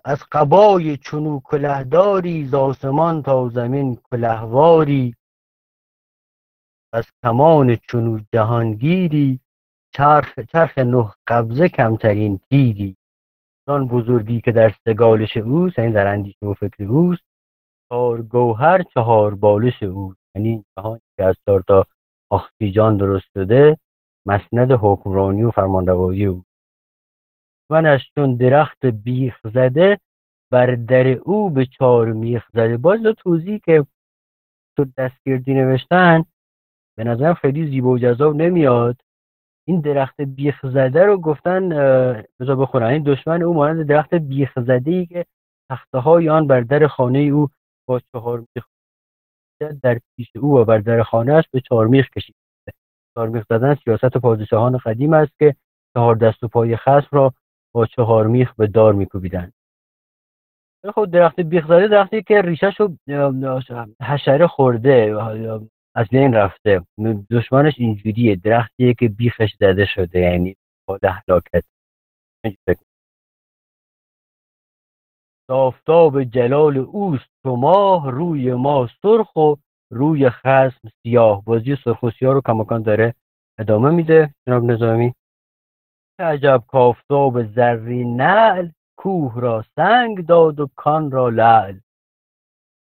از 0.05 0.23
قبای 0.31 0.97
چونو 0.97 1.39
کلهداری 1.39 2.45
ز 2.45 2.53
آسمان 2.53 3.23
تا 3.23 3.49
زمین 3.49 3.97
کلهواری. 4.11 5.15
از 6.93 7.05
کمان 7.23 7.75
چونو 7.75 8.19
جهانگیری 8.33 9.39
چرخ 9.95 10.39
چرخ 10.39 10.77
نه 10.77 11.13
قبضه 11.27 11.69
کمترین 11.69 12.39
تیری. 12.49 12.95
آن 13.67 13.87
بزرگی 13.87 14.41
که 14.41 14.51
در 14.51 14.75
سگالش 14.85 15.37
اوست 15.37 15.79
یعنی 15.79 15.93
در 15.93 16.07
اندیشه 16.07 16.45
و 16.45 16.53
فکر 16.53 16.83
اوست 16.83 17.21
چهار 17.89 18.21
گوهر 18.21 18.83
چهار 18.83 19.35
بالش 19.35 19.83
اوست. 19.83 20.19
یعنی 20.35 20.65
جهانی 20.77 21.01
که 21.17 21.23
از 21.23 21.35
چهار 21.45 21.63
تا 21.67 21.85
آخسیجان 22.29 22.97
درست 22.97 23.25
شده 23.33 23.77
مسند 24.25 24.71
حکمرانی 24.71 25.43
و 25.43 25.51
فرمانروایی 25.51 26.25
او. 26.25 26.43
منش 27.71 28.11
چون 28.15 28.35
درخت 28.35 28.85
بیخ 28.85 29.39
زده 29.53 29.99
بر 30.51 30.75
در 30.75 31.07
او 31.07 31.49
به 31.49 31.65
چهار 31.65 32.11
میخ 32.11 32.49
زده. 32.53 32.77
باز 32.77 32.99
توضیح 33.17 33.59
که 33.65 33.85
تو 34.77 34.85
دستگیردی 34.97 35.53
نوشتن 35.53 36.25
به 36.97 37.03
نظرم 37.03 37.33
خیلی 37.33 37.67
زیبا 37.67 37.89
و 37.89 37.97
جذاب 37.97 38.35
نمیاد. 38.35 39.01
این 39.67 39.81
درخت 39.81 40.21
بیخ 40.21 40.65
زده 40.65 41.03
رو 41.03 41.17
گفتن 41.17 41.69
بذار 42.39 42.55
بخورن 42.55 42.87
این 42.87 43.03
دشمن 43.03 43.43
او 43.43 43.53
مانند 43.53 43.87
درخت 43.87 44.15
بیخ 44.15 44.59
زده 44.59 44.91
ای 44.91 45.05
که 45.05 45.25
تخته 45.71 45.97
های 45.97 46.29
آن 46.29 46.47
بر 46.47 46.61
در 46.61 46.87
خانه 46.87 47.19
او 47.19 47.47
با 47.87 47.99
چهار 47.99 48.39
میخ 48.55 48.65
در 49.83 49.99
پیش 50.15 50.27
او 50.35 50.57
و 50.59 50.65
بر 50.65 50.77
در 50.77 51.03
خانهش 51.03 51.43
به 51.51 51.61
چهار 51.61 51.87
میخ 51.87 52.09
کشید. 52.09 52.35
چهار 53.15 53.29
میخ 53.29 53.43
زدن 53.49 53.75
سیاست 53.75 54.17
پادشاهان 54.17 54.77
قدیم 54.77 55.13
است 55.13 55.31
که 55.39 55.55
چهار 55.93 56.15
دست 56.15 56.43
و 56.43 56.47
پای 56.47 56.77
خصم 56.77 57.07
را 57.11 57.33
با 57.73 57.85
چهار 57.85 58.27
میخ 58.27 58.53
به 58.55 58.67
دار 58.67 58.93
میکوبیدند. 58.93 59.53
خب 60.95 61.05
درخت 61.05 61.39
بیخ 61.39 61.67
زده 61.67 61.87
درختی 61.87 62.23
که 62.23 62.41
ریشش 62.41 62.79
رو 62.79 62.97
حشره 64.01 64.47
خورده 64.47 65.15
از 65.95 66.07
بین 66.11 66.33
رفته. 66.33 66.81
دشمنش 67.31 67.73
اینجوریه 67.77 68.35
درختیه 68.35 68.93
که 68.93 69.09
بیخش 69.09 69.55
زده 69.59 69.85
شده 69.85 70.19
یعنی 70.19 70.55
با 70.87 70.99
هلاکت 71.03 71.63
آفتاب 75.49 76.23
جلال 76.23 76.77
اوست 76.77 77.29
تو 77.43 77.55
ماه 77.55 78.11
روی 78.11 78.53
ما 78.53 78.87
سرخ 79.01 79.35
و 79.35 79.55
روی 79.91 80.29
خسم 80.29 80.89
سیاه. 81.03 81.43
بازی 81.43 81.75
سرخ 81.83 82.03
و 82.03 82.09
سیاه 82.11 82.33
رو 82.33 82.41
کماکان 82.41 82.81
داره 82.81 83.15
ادامه 83.59 83.89
میده 83.89 84.33
جناب 84.47 84.63
نظامی. 84.63 85.13
عجب 86.19 86.63
کافتاب 86.67 87.43
زری 87.43 88.05
نعل 88.05 88.69
کوه 88.97 89.41
را 89.41 89.65
سنگ 89.75 90.25
داد 90.25 90.59
و 90.59 90.69
کان 90.75 91.11
را 91.11 91.29
لعل. 91.29 91.79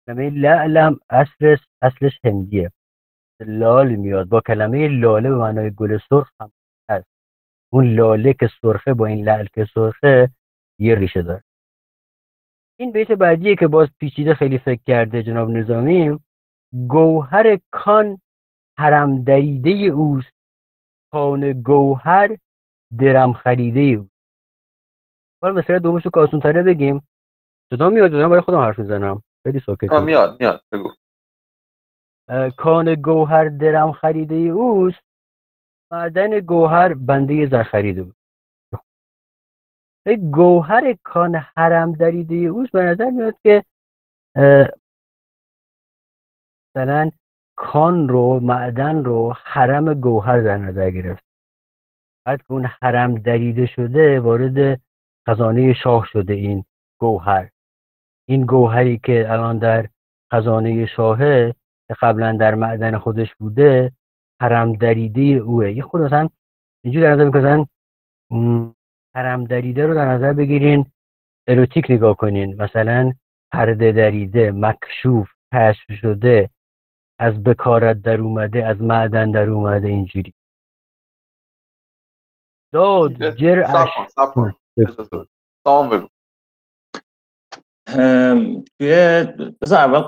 کلمه 0.07 0.31
لعلم 0.31 1.01
اصلش 1.11 1.59
اصلش 1.83 2.21
هندیه. 2.25 2.73
لال 3.41 3.95
میاد. 3.95 4.29
با 4.29 4.41
کلمه 4.41 4.89
لاله 4.89 5.29
به 5.29 5.37
معنای 5.37 5.71
گل 5.71 5.99
سرخ 6.11 6.31
هم 6.41 6.53
هست. 6.91 7.07
اون 7.73 7.95
لاله 7.95 8.33
که 8.33 8.51
سرخه 8.63 8.95
با 8.95 9.07
این 9.07 9.25
لعل 9.25 9.47
که 9.55 9.67
سرخه 9.75 10.31
یه 10.79 10.95
ریشه 10.95 11.23
داره. 11.23 11.48
این 12.81 12.93
بیت 12.93 13.13
بعدیه 13.13 13.57
که 13.57 13.67
باز 13.67 13.89
پیچیده 14.01 14.35
خیلی 14.35 14.59
فکر 14.59 14.81
کرده 14.87 15.23
جناب 15.23 15.51
نظامی. 15.51 16.19
گوهر 16.89 17.59
کان 17.71 18.21
حرم 18.79 19.25
دریده 19.25 19.71
اوست. 19.71 20.33
کان 21.13 21.53
گوهر 21.53 22.37
درم 22.99 23.33
خریده 23.33 23.81
اوست. 23.81 24.11
حالا 25.43 25.55
مثلا 25.55 25.79
دومش 25.79 26.05
رو 26.05 26.11
کاسون 26.11 26.41
تره 26.41 26.63
بگیم. 26.63 27.09
صدا 27.71 27.89
میاد؟ 27.89 28.11
جناب 28.11 28.31
برای 28.31 28.41
خودم 28.41 28.59
حرف 28.59 28.79
می‌زنم. 28.79 29.23
خیلی 29.43 29.61
ساکت 29.61 29.93
میاد 29.93 30.41
میاد. 30.41 30.63
بگو. 30.73 30.91
کان 32.57 32.95
گوهر 32.95 33.49
درم 33.49 33.93
خریده 33.93 34.35
اوست. 34.35 35.01
معدن 35.93 36.41
گوهر 36.41 36.95
بنده 36.95 37.47
زر 37.47 37.63
خریده 37.63 38.03
بود 38.03 38.17
گوهر 40.17 40.95
کان 41.03 41.35
حرم 41.35 41.93
دریده 41.93 42.35
اوست 42.35 42.73
به 42.73 42.83
نظر 42.83 43.11
میاد 43.11 43.35
که 43.43 43.65
مثلا 46.77 47.11
کان 47.57 48.09
رو 48.09 48.41
معدن 48.41 49.05
رو 49.05 49.33
حرم 49.45 49.95
گوهر 49.95 50.41
در 50.41 50.57
نظر 50.57 50.91
گرفت. 50.91 51.25
بعد 52.27 52.39
که 52.39 52.53
اون 52.53 52.65
حرم 52.83 53.15
دریده 53.15 53.67
شده 53.67 54.21
وارد 54.21 54.81
خزانه 55.29 55.75
شاه 55.75 56.07
شده 56.07 56.35
این 56.35 56.65
گوهر. 57.01 57.51
این 58.29 58.47
گوهری 58.47 58.99
که 58.99 59.33
الان 59.33 59.59
در 59.59 59.89
خزانه 60.33 60.87
شاهه 60.87 61.55
که 61.89 61.95
قبلا 62.01 62.37
در 62.37 62.55
معدن 62.55 62.99
خودش 62.99 63.35
بوده 63.35 63.93
حرم 64.41 64.73
دریده 64.73 65.21
اوه. 65.21 65.73
یه 65.73 65.83
خود 65.83 66.01
مثلا 66.01 66.29
اینجور 66.85 67.03
در 67.03 67.11
نظر 67.15 67.25
می‌کنن 67.25 67.67
حرم 69.19 69.45
دریده 69.45 69.87
رو 69.87 69.95
در 69.95 70.05
نظر 70.05 70.33
بگیرین 70.33 70.87
اروتیک 71.47 71.87
نگاه 71.91 72.17
کنین. 72.17 72.63
مثلا 72.63 73.13
پرده 73.53 73.93
دریده 73.93 74.53
مکشوف 74.53 75.31
کشف 75.55 75.93
شده 76.01 76.51
از 77.19 77.43
بکارت 77.43 78.03
در 78.03 78.21
اومده 78.21 78.67
از 78.67 78.83
معدن 78.83 79.31
در 79.31 79.51
اومده 79.51 79.89
اینجوری. 79.89 80.35
داد 82.73 83.13
بگو. 85.93 86.09
توی 88.79 89.25
بذار 89.61 89.79
اول 89.79 90.03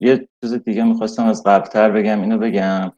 یه 0.00 0.28
چیز 0.40 0.52
دیگه 0.52 0.84
می‌خواستم 0.84 1.26
از 1.26 1.42
قبلتر 1.46 1.90
بگم 1.90 2.20
اینو 2.20 2.38
بگم. 2.38 2.92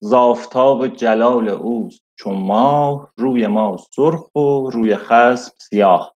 زافتاب 0.00 0.86
جلال 0.86 1.48
اوست. 1.48 2.03
چون 2.16 2.36
ما 2.36 3.08
روی 3.16 3.46
ما 3.46 3.76
سرخ 3.96 4.34
و 4.34 4.70
روی 4.70 4.96
خسب 4.96 5.52
سیاه. 5.58 6.14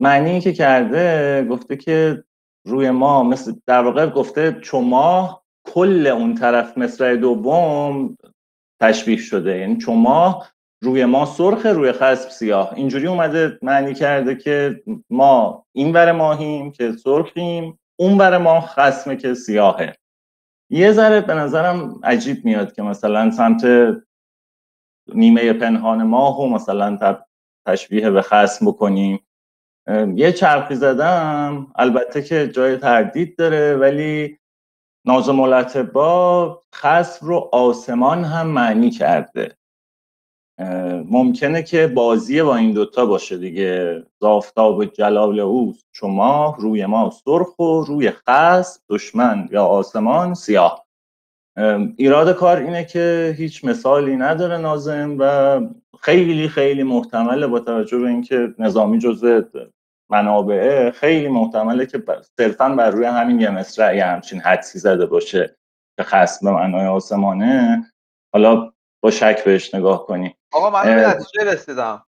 معنی 0.00 0.40
که 0.40 0.52
کرده 0.52 1.46
گفته 1.50 1.76
که 1.76 2.24
روی 2.66 2.90
ما 2.90 3.22
مثل 3.22 3.54
در 3.66 3.84
واقع 3.84 4.06
گفته 4.06 4.52
چون 4.52 4.84
ما 4.84 5.42
کل 5.66 6.06
اون 6.06 6.34
طرف 6.34 6.78
مصرع 6.78 7.16
دوم 7.16 8.16
تشبیه 8.80 9.16
شده. 9.16 9.58
یعنی 9.58 9.76
چون 9.76 9.98
ما 9.98 10.44
روی 10.82 11.04
ما 11.04 11.26
سرخ 11.26 11.66
روی 11.66 11.92
خسب 11.92 12.30
سیاه. 12.30 12.74
اینجوری 12.74 13.06
اومده 13.06 13.58
معنی 13.62 13.94
کرده 13.94 14.34
که 14.34 14.82
ما 15.10 15.66
این 15.72 15.92
ور 15.92 16.12
ماهیم 16.12 16.72
که 16.72 16.92
سرخیم 16.92 17.78
اون 17.96 18.18
ور 18.18 18.38
ما 18.38 18.60
خسمه 18.60 19.16
که 19.16 19.34
سیاهه. 19.34 19.96
یه 20.70 20.92
ذره 20.92 21.20
به 21.20 21.34
نظرم 21.34 22.00
عجیب 22.02 22.44
میاد 22.44 22.72
که 22.72 22.82
مثلا 22.82 23.30
سمت 23.30 23.64
نیمه 25.14 25.52
پنهان 25.52 26.02
ماه 26.02 26.40
و 26.40 26.48
مثلا 26.48 27.18
تشبیه 27.66 28.10
به 28.10 28.22
خسم 28.22 28.66
بکنیم. 28.66 29.20
یه 30.14 30.32
چرخی 30.32 30.74
زدم. 30.74 31.66
البته 31.76 32.22
که 32.22 32.48
جای 32.48 32.76
تردید 32.76 33.36
داره 33.36 33.76
ولی 33.76 34.38
نازم 35.06 35.40
الاتبا 35.40 36.62
خسم 36.74 37.26
رو 37.26 37.48
آسمان 37.52 38.24
هم 38.24 38.46
معنی 38.46 38.90
کرده. 38.90 39.58
ممکنه 41.04 41.62
که 41.62 41.86
بازی 41.86 42.42
با 42.42 42.56
این 42.56 42.72
دوتا 42.72 43.06
باشه 43.06 43.38
دیگه. 43.38 44.02
زافتاب 44.20 44.84
جلال 44.84 45.40
اوست. 45.40 45.86
شما 45.92 46.56
روی 46.58 46.86
ما 46.86 47.10
سرخ 47.10 47.58
و 47.58 47.84
روی 47.84 48.10
خس 48.10 48.80
دشمن 48.88 49.48
یا 49.52 49.64
آسمان 49.64 50.34
سیاه. 50.34 50.87
ایراد 51.96 52.36
کار 52.36 52.56
اینه 52.56 52.84
که 52.84 53.34
هیچ 53.38 53.64
مثالی 53.64 54.16
نداره 54.16 54.58
نازم 54.58 55.16
و 55.18 55.60
خیلی 56.00 56.48
خیلی 56.48 56.82
محتمله 56.82 57.46
با 57.46 57.60
توجه 57.60 57.98
به 57.98 58.08
اینکه 58.08 58.54
نظامی 58.58 58.98
جزء 58.98 59.40
منابعه 60.10 60.90
خیلی 60.90 61.28
محتمله 61.28 61.86
که 61.86 62.02
صرفا 62.36 62.68
بر 62.68 62.90
روی 62.90 63.06
همین 63.06 63.40
یه 63.40 63.50
مصرع 63.50 63.96
یه 63.96 64.04
همچین 64.04 64.40
حدسی 64.40 64.78
زده 64.78 65.06
باشه 65.06 65.56
که 65.96 66.04
خصم 66.04 66.46
به 66.46 66.52
معنای 66.52 66.86
آسمانه. 66.86 67.86
حالا 68.32 68.72
با 69.02 69.10
شک 69.10 69.44
بهش 69.44 69.74
نگاه 69.74 70.06
کنی 70.06 70.34
آقا 70.52 70.70
من 70.70 70.84
به 70.84 71.08
نتیجه 71.08 71.44
رسیدم. 71.44 72.04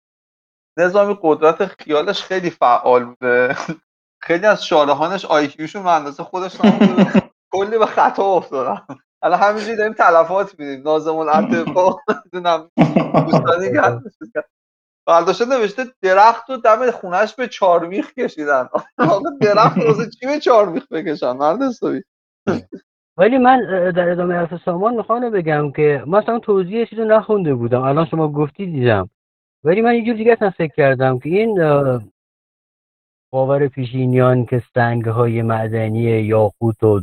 نظامی 0.79 1.19
قدرت 1.23 1.67
خیالش 1.67 2.23
خیلی 2.23 2.51
فعال 2.51 3.05
بوده. 3.05 3.57
خیلی 4.27 4.47
از 4.47 4.67
شارهانش 4.67 5.25
آیکیوشون 5.25 5.83
به 5.83 5.91
اندازه 5.91 6.23
خودش 6.23 6.57
کلی 7.55 7.79
به 7.79 7.87
خطا 7.87 8.23
افتادن. 8.25 8.83
الان 9.25 9.39
همینجوری 9.39 9.77
داریم 9.77 9.93
تلفات 9.93 10.59
میدیم. 10.59 10.83
نازم 10.83 11.17
الاتفاق 11.17 12.01
نمی‌دونم 12.09 12.71
دوستانی 13.31 14.01
برداشته 15.07 15.45
نوشته 15.45 15.85
درخت 16.03 16.51
و 16.51 16.57
دم 16.57 16.91
خونش 16.91 17.35
به 17.35 17.49
چارمیخ 17.49 18.15
کشیدن. 18.15 18.69
آقا 18.99 19.31
درخت 19.41 19.79
واسه 19.79 20.11
چی 20.11 20.27
به 20.27 20.39
چارمیخ 20.41 20.93
بکشن؟ 20.93 21.33
مرد 21.33 21.63
حسابی. 21.63 22.03
ولی 23.17 23.39
من 23.39 23.61
در 23.97 24.09
ادامه 24.09 24.35
حرف 24.35 24.65
سامان 24.65 24.95
می‌خوام 24.95 25.31
بگم 25.31 25.73
که 25.73 26.05
مثلا 26.07 26.39
توضیحش 26.39 26.93
رو 26.93 27.05
نخونده 27.05 27.55
بودم. 27.55 27.83
الان 27.83 28.07
شما 28.07 28.33
گفتی 28.33 28.67
دیدم. 28.67 29.11
ولی 29.65 29.81
من 29.81 29.95
یه 29.95 30.05
جور 30.05 30.15
دیگه 30.15 30.51
فکر 30.51 30.75
کردم 30.75 31.19
که 31.19 31.29
این 31.29 31.55
باور 33.33 33.69
پیشینیان 33.69 34.47
که 34.47 34.63
سنگ 34.75 35.05
های 35.05 35.43
معدنی 35.43 36.03
یاقوت 36.03 36.83
و 36.83 37.01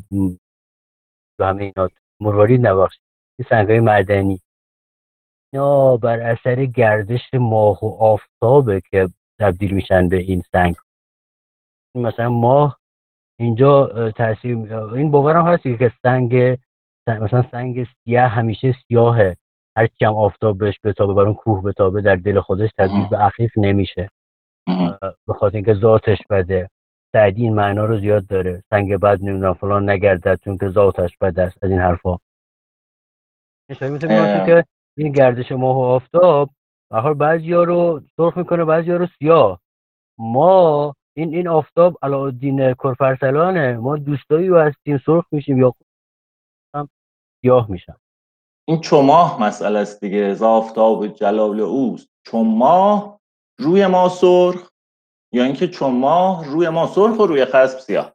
همه 1.40 1.64
اینا 1.64 1.90
مروارید 2.22 2.68
نبخشید 2.68 3.02
این 3.40 3.48
سنگ 3.50 3.70
های 3.70 3.80
معدنی. 3.80 4.40
اینا 5.54 5.98
بر 5.98 6.20
اثر 6.20 6.66
گردش 6.66 7.34
ماه 7.34 7.86
و 7.86 7.88
آفتابه 8.00 8.82
که 8.92 9.10
تبدیل 9.40 9.74
میشن 9.74 10.10
به 10.10 10.18
این 10.18 10.42
سنگ. 10.52 10.76
مثلا 11.96 12.30
ماه 12.30 12.80
اینجا 13.40 14.12
تاثیر 14.12 14.76
این 14.76 15.12
باورم 15.12 15.48
هست 15.48 15.64
که 15.64 15.92
سنگ 16.04 16.58
مثلا 17.08 17.46
سنگ 17.52 17.88
سیاه 18.04 18.28
همیشه 18.28 18.76
سیاهه. 18.88 19.38
هر 19.78 19.88
هم 20.02 20.16
آفتاب 20.16 20.58
بهش 20.58 20.80
بتابه 20.84 21.14
بر 21.14 21.22
اون 21.22 21.34
کوه 21.34 21.64
بتابه 21.64 22.02
در 22.02 22.16
دل 22.16 22.40
خودش 22.40 22.70
تبدیل 22.78 23.08
به 23.10 23.26
اخیف 23.26 23.52
نمیشه. 23.58 24.10
به 25.28 25.34
خاطر 25.34 25.56
اینکه 25.56 25.74
ذاتش 25.74 26.18
بده. 26.30 26.70
سعدی 27.12 27.42
این 27.44 27.54
معنا 27.54 27.86
رو 27.86 28.00
زیاد 28.00 28.28
داره. 28.28 28.64
سنگ 28.70 28.98
بد 28.98 29.24
نمی‌دونم 29.24 29.54
فلان 29.54 29.90
نگردد 29.90 30.40
چون 30.44 30.58
که 30.58 30.70
ذاتش 30.70 31.18
بده 31.18 31.42
است 31.42 31.64
از 31.64 31.70
این 31.70 31.80
حرفا. 31.80 32.18
که 34.46 34.66
این 34.98 35.12
گردش 35.12 35.52
ماه 35.52 35.78
و 35.78 35.80
آفتاب 35.80 36.50
به 36.90 37.14
بعضی 37.14 37.54
ها 37.54 37.64
رو 37.64 38.02
سرخ 38.18 38.38
می‌کنه 38.38 38.66
بعضی 38.66 38.92
ها 38.92 38.98
رو 38.98 39.08
سیاه. 39.20 39.60
ما 40.18 40.96
این 41.18 41.36
این 41.36 41.48
آفتاب 41.48 41.98
علاءالدین 42.02 42.74
کرفرسلانه. 42.74 43.78
ما 43.78 43.98
دوستایی 43.98 44.48
رو 44.48 44.60
هستیم 44.60 45.02
سرخ 45.06 45.26
میشیم 45.32 45.58
یا 45.58 45.74
هم 46.76 46.90
سیاه 47.42 47.72
میشم. 47.72 47.98
این 48.68 48.82
چماه 48.82 49.44
مسئله 49.44 49.80
است 49.80 50.04
دیگه. 50.04 50.18
از 50.18 50.44
آفتاب 50.44 51.08
جلال 51.08 51.60
اوست. 51.60 52.10
چماه 52.26 53.20
روی 53.60 53.88
ما 53.88 54.10
سرخ. 54.10 54.71
یا 55.32 55.44
اینکه 55.44 55.68
چماه 55.68 56.46
روی 56.46 56.70
ما 56.70 56.88
سرخ 56.88 57.20
و 57.20 57.26
روی 57.26 57.46
خسب 57.46 57.80
سیاه. 57.80 58.14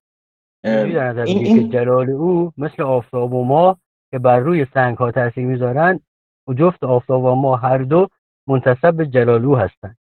این, 0.64 1.46
این 1.46 1.70
جلال 1.70 2.11
او 2.11 2.52
مثل 2.57 2.83
آفتاب 2.83 3.35
و 3.35 3.44
ما 3.44 3.79
که 4.11 4.18
بر 4.18 4.38
روی 4.38 4.66
سنگ 4.74 4.96
ها 4.96 5.11
تاثیر 5.11 5.46
می‌ذارن 5.46 6.00
و 6.48 6.55
جفت 6.55 6.85
آفتاب 6.85 7.24
و 7.24 7.35
ما 7.35 7.57
هر 7.57 7.79
دو 7.79 8.09
منتصب 8.46 8.94
به 8.94 9.07
جلالو 9.07 9.57
هستن. 9.57 9.96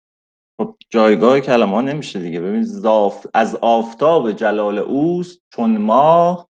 خب 0.57 0.75
جایگاه 0.89 1.39
کلمه 1.39 1.81
نمیشه 1.81 2.19
دیگه. 2.19 2.41
ببین 2.41 2.65
از 3.33 3.55
آفتاب 3.55 4.31
جلال 4.31 4.77
اوست 4.77 5.41
چون 5.49 5.77
ماه 5.77 6.49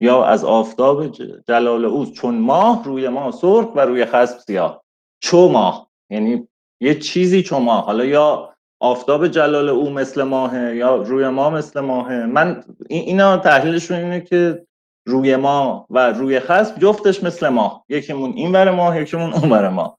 یا 0.00 0.24
از 0.24 0.44
آفتاب 0.44 1.06
جلال 1.48 1.84
اوست 1.84 2.12
چون 2.12 2.38
ماه 2.38 2.84
روی 2.84 3.08
ما 3.08 3.30
سرخ 3.30 3.76
و 3.76 3.80
روی 3.80 4.04
خسب 4.04 4.38
سیاه. 4.38 4.84
چو 5.22 5.48
ماه. 5.48 5.90
یعنی 6.10 6.48
یه 6.80 6.94
چیزی 6.94 7.42
چو 7.42 7.58
ماه. 7.58 7.84
حالا 7.84 8.04
یا 8.04 8.55
آفتاب 8.80 9.28
جلال 9.28 9.68
او 9.68 9.90
مثل 9.90 10.22
ماهه 10.22 10.76
یا 10.76 10.96
روی 10.96 11.28
ما 11.28 11.50
مثل 11.50 11.80
ماهه؟ 11.80 12.26
من 12.26 12.64
اینا 12.88 13.36
تحلیلشون 13.36 13.96
اینه 13.96 14.20
که 14.20 14.66
روی 15.08 15.36
ما 15.36 15.86
و 15.90 16.12
روی 16.12 16.40
خسب 16.40 16.78
جفتش 16.78 17.24
مثل 17.24 17.48
ما 17.48 17.84
یکیمون 17.88 18.32
این 18.32 18.52
ور 18.52 18.70
ماه 18.70 19.00
یکیمون 19.00 19.32
اون 19.32 19.50
ور 19.52 19.68
ما 19.68 19.98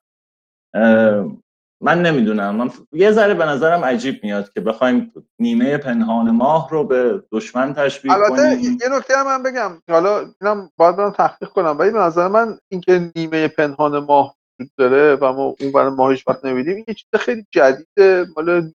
من 1.81 2.01
نمی‌دونم. 2.01 2.55
من 2.55 2.69
یه 2.93 3.11
ذره 3.11 3.33
به 3.33 3.45
نظرم 3.45 3.85
عجیب 3.85 4.19
میاد 4.23 4.53
که 4.53 4.61
بخوایم 4.61 5.13
نیمه 5.39 5.77
پنهان 5.77 6.31
ماه 6.31 6.69
رو 6.69 6.83
به 6.83 7.23
دشمن 7.31 7.73
تشبیه 7.73 8.13
البته 8.13 8.61
یه 8.61 8.97
نکته 8.97 9.23
من 9.23 9.43
بگم. 9.43 9.71
حالا 9.89 10.19
اینم 10.41 10.71
باید 10.77 10.95
برم 10.95 11.11
تحقیق 11.11 11.49
کنم. 11.49 11.75
ولی 11.79 11.91
به 11.91 11.99
نظر 11.99 12.27
من 12.27 12.57
اینکه 12.69 13.11
نیمه 13.15 13.47
پنهان 13.47 13.99
ماه 13.99 14.36
وجود 14.59 14.71
داره 14.77 15.15
و 15.15 15.33
ما 15.33 15.55
اون 15.59 15.71
برای 15.71 15.89
ماهش 15.91 16.27
وقت 16.27 16.45
نمیدیم 16.45 16.75
این 16.75 16.85
یه 16.87 16.93
چیز 16.93 17.09
خیلی 17.19 17.45
جدیده. 17.51 18.25
مال 18.35 18.71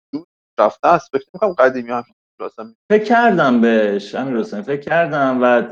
رفته 0.60 0.88
است. 0.88 1.10
فکر 1.12 1.24
می‌کنم 1.34 1.52
قدیمی 1.52 1.90
هم 1.90 2.04
فکر 2.90 3.04
کردم 3.04 3.60
بهش 3.60 4.14
امیر 4.14 4.38
حسین 4.38 4.62
فکر 4.62 4.80
کردم 4.80 5.38
و 5.42 5.62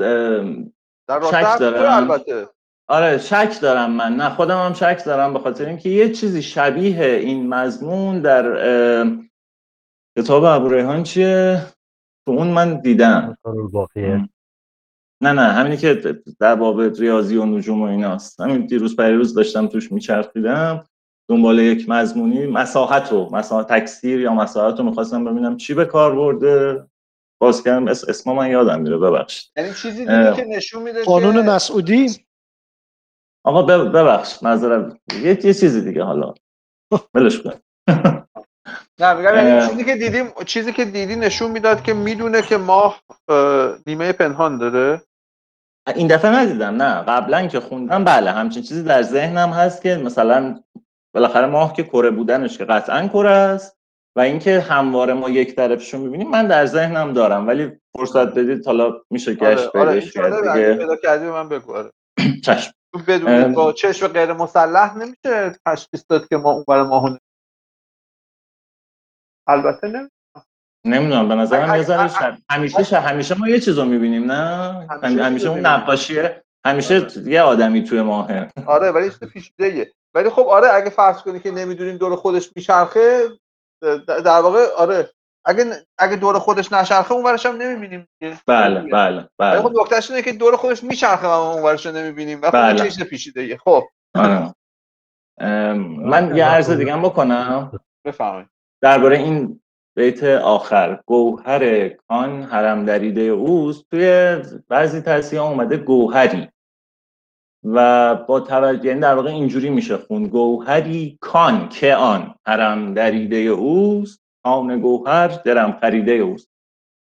در 1.07 1.21
شک 1.21 1.59
دارم. 1.59 2.11
البته. 2.11 2.49
آره 2.89 3.17
شک 3.17 3.61
دارم 3.61 3.91
من. 3.91 4.15
نه 4.15 4.29
خودم 4.29 4.65
هم 4.65 4.73
شک 4.73 5.05
دارم 5.05 5.33
به 5.33 5.39
خاطر 5.39 5.65
اینکه 5.65 5.89
یه 5.89 6.11
چیزی 6.13 6.41
شبیه 6.41 7.05
این 7.05 7.49
مضمون 7.53 8.21
در 8.21 8.45
کتاب 10.17 10.43
ابو 10.43 10.69
ریحان 10.69 11.03
چیه؟ 11.03 11.61
تو 12.25 12.31
اون 12.31 12.47
من 12.47 12.79
دیدم. 12.79 13.37
نه 15.21 15.31
نه 15.31 15.41
همینی 15.41 15.77
که 15.77 16.21
در 16.39 16.55
باب 16.55 16.81
ریاضی 16.81 17.37
و 17.37 17.45
نجوم 17.45 17.81
و 17.81 17.85
ایناست. 17.85 18.39
همین 18.39 18.65
دیروز 18.65 18.95
پریروز 18.95 19.33
داشتم 19.33 19.67
توش 19.67 19.91
میچرخیدم. 19.91 20.85
دنبال 21.29 21.59
یک 21.59 21.89
مضمونی 21.89 22.45
مساحت 22.45 23.13
و 23.13 23.29
مساحت 23.31 23.67
تکثیر 23.67 24.19
یا 24.19 24.33
مساحت 24.33 24.79
رو 24.79 24.85
می‌خواستم 24.85 25.25
ببینم 25.25 25.57
چی 25.57 25.73
به 25.73 25.85
کار 25.85 26.15
برده. 26.15 26.85
باز 27.41 27.63
کردم 27.63 27.87
اسم 27.87 28.31
من 28.31 28.51
یادم 28.51 28.81
میره 28.81 28.97
ببخشید. 28.97 29.51
یعنی 29.57 29.73
چیزی 29.73 29.99
دیگه 29.99 30.33
که 30.35 30.43
نشون 30.43 30.83
میده 30.83 31.03
قانون 31.03 31.49
مسعودی؟ 31.49 32.25
آقا 33.45 33.61
ببخش 33.61 34.43
معذرت 34.43 34.97
یه 35.13 35.45
یه 35.45 35.53
چیزی 35.53 35.81
دیگه 35.81 36.03
حالا. 36.03 36.33
ولش 37.13 37.41
کن. 37.41 37.51
نه 38.99 39.13
میگم 39.13 39.35
یعنی 39.35 39.67
چیزی 39.69 39.83
که 39.83 39.95
دیدیم 39.95 40.25
چیزی 40.45 40.73
که 40.73 40.85
دیدی 40.85 41.15
نشون 41.15 41.51
می‌داد 41.51 41.83
که 41.83 41.93
می‌دونه 41.93 42.41
که 42.41 42.57
ماه 42.57 43.01
نیمه 43.87 44.11
پنهان 44.11 44.57
داره. 44.57 45.01
این 45.95 46.07
دفعه 46.07 46.31
ندیدم 46.31 46.81
نه. 46.81 47.01
قبلا 47.01 47.47
که 47.47 47.59
خوندم 47.59 48.03
بله 48.03 48.31
همچین 48.31 48.63
چیزی 48.63 48.83
در 48.83 49.01
ذهنم 49.01 49.49
هست 49.49 49.81
که 49.81 49.95
مثلا 49.95 50.63
بالاخره 51.13 51.45
ماه 51.47 51.73
که 51.73 51.83
کره 51.83 52.11
بودنش 52.11 52.57
که 52.57 52.65
قطعا 52.65 53.07
کره 53.07 53.29
است 53.29 53.77
و 54.15 54.19
اینکه 54.19 54.59
همواره 54.59 55.13
ما 55.13 55.29
یک 55.29 55.55
طرفشو 55.55 55.97
می‌بینیم 55.97 56.29
من 56.29 56.47
در 56.47 56.65
ذهنم 56.65 57.13
دارم. 57.13 57.47
ولی 57.47 57.71
فرصت 57.97 58.27
بدید 58.27 58.65
حالا 58.65 59.01
میشه 59.09 59.31
آره، 59.31 59.55
گشت 59.55 59.75
آره 59.75 59.99
پیداش 59.99 60.17
این 60.17 60.29
کرد. 60.29 60.53
دیگه 60.53 60.73
پیدا 60.73 60.95
کردی 60.95 61.25
من 61.25 61.49
بگو 61.49 61.75
آره. 61.75 61.91
چشم. 62.45 62.71
بدون. 63.07 63.53
با 63.53 63.73
چشم 63.73 64.07
غیر 64.07 64.33
مسلح 64.33 64.97
نمیشه 64.97 65.59
تشخیص 65.65 66.03
داد 66.09 66.27
که 66.27 66.37
ما 66.37 66.51
اونور 66.51 66.83
ماهونه. 66.83 67.19
البته 69.47 69.87
نه 69.87 70.09
نمی‌دونم 70.87 71.27
به 71.29 71.35
نظرم 71.35 71.75
یه 71.75 71.83
ذره 71.83 72.09
همیشه 72.51 72.83
شب- 72.83 73.03
همیشه 73.03 73.35
ما 73.39 73.47
یه 73.49 73.59
چیزو 73.59 73.85
می‌بینیم 73.85 74.31
نه؟ 74.31 74.87
همیشه 75.03 75.49
اون. 75.49 75.59
نقاشیه 75.65 76.43
همیشه 76.65 76.95
آره. 76.95 77.11
یه 77.25 77.41
آدمی 77.41 77.83
توی 77.83 78.01
ماهه. 78.01 78.47
آره 78.65 78.91
ولی 78.91 79.09
چیز 79.09 79.19
پیچیده‌ایه. 79.19 79.91
ولی 80.15 80.29
خب 80.29 80.47
آره 80.47 80.73
اگه 80.73 80.89
فرض 80.89 81.21
کنی 81.21 81.39
که 81.39 81.51
نمی‌دونیم 81.51 81.97
دور 81.97 82.15
خودش 82.15 82.51
میچرخه 82.55 83.21
در 84.05 84.39
واقع 84.41 84.65
آره. 84.77 85.09
اگه 85.45 85.65
اگه 85.97 86.15
دور 86.15 86.39
خودش 86.39 86.71
نچرخه 86.73 87.11
اون 87.11 87.25
ورش 87.25 87.45
هم 87.45 87.55
نمی‌بینیم 87.55 88.07
بله 88.47 88.81
بله 88.81 89.29
ولی 89.39 89.61
خب 89.61 89.69
بله 89.73 89.81
نکتهش 89.81 90.09
اینه 90.11 90.21
که 90.21 90.31
دور 90.33 90.55
خودش 90.55 90.83
میچرخه 90.83 91.27
و 91.27 91.29
ما 91.29 91.53
اون 91.53 91.63
ورش 91.63 91.85
رو 91.85 91.91
نمی‌بینیم. 91.91 92.41
و 92.41 92.45
خب 92.45 92.51
بله. 92.51 92.89
چیز 92.89 93.03
پیچیده‌ایه. 93.03 93.57
خب. 93.57 93.83
آره. 94.15 94.53
من 95.99 96.31
یه 96.37 96.45
عرض 96.45 96.71
دیگه 96.71 96.93
هم 96.93 97.01
بکنم. 97.01 97.71
بفهمید 98.05 98.47
درباره 98.83 99.17
این 99.17 99.61
بیت 99.97 100.23
آخر. 100.23 100.99
گوهر 101.05 101.89
کان 101.89 102.43
حرم 102.43 102.85
دریده 102.85 103.21
اوست. 103.21 103.85
توی 103.91 104.37
بعضی 104.67 105.01
تصحیح 105.01 105.41
اومده 105.41 105.77
گوهری. 105.77 106.47
و 107.63 108.15
با 108.15 108.39
توجه 108.39 108.85
یعنی 108.85 108.99
در 108.99 109.15
واقع 109.15 109.29
اینجوری 109.29 109.69
میشه 109.69 109.97
خون 109.97 110.27
گوهری 110.27 111.17
کان 111.21 111.69
که 111.69 111.95
آن. 111.95 112.35
حرم 112.47 112.93
دریده 112.93 113.37
اوست. 113.37 114.23
کان 114.43 114.79
گوهر 114.79 115.27
درم 115.27 115.77
خریده 115.81 116.11
اوست. 116.11 116.49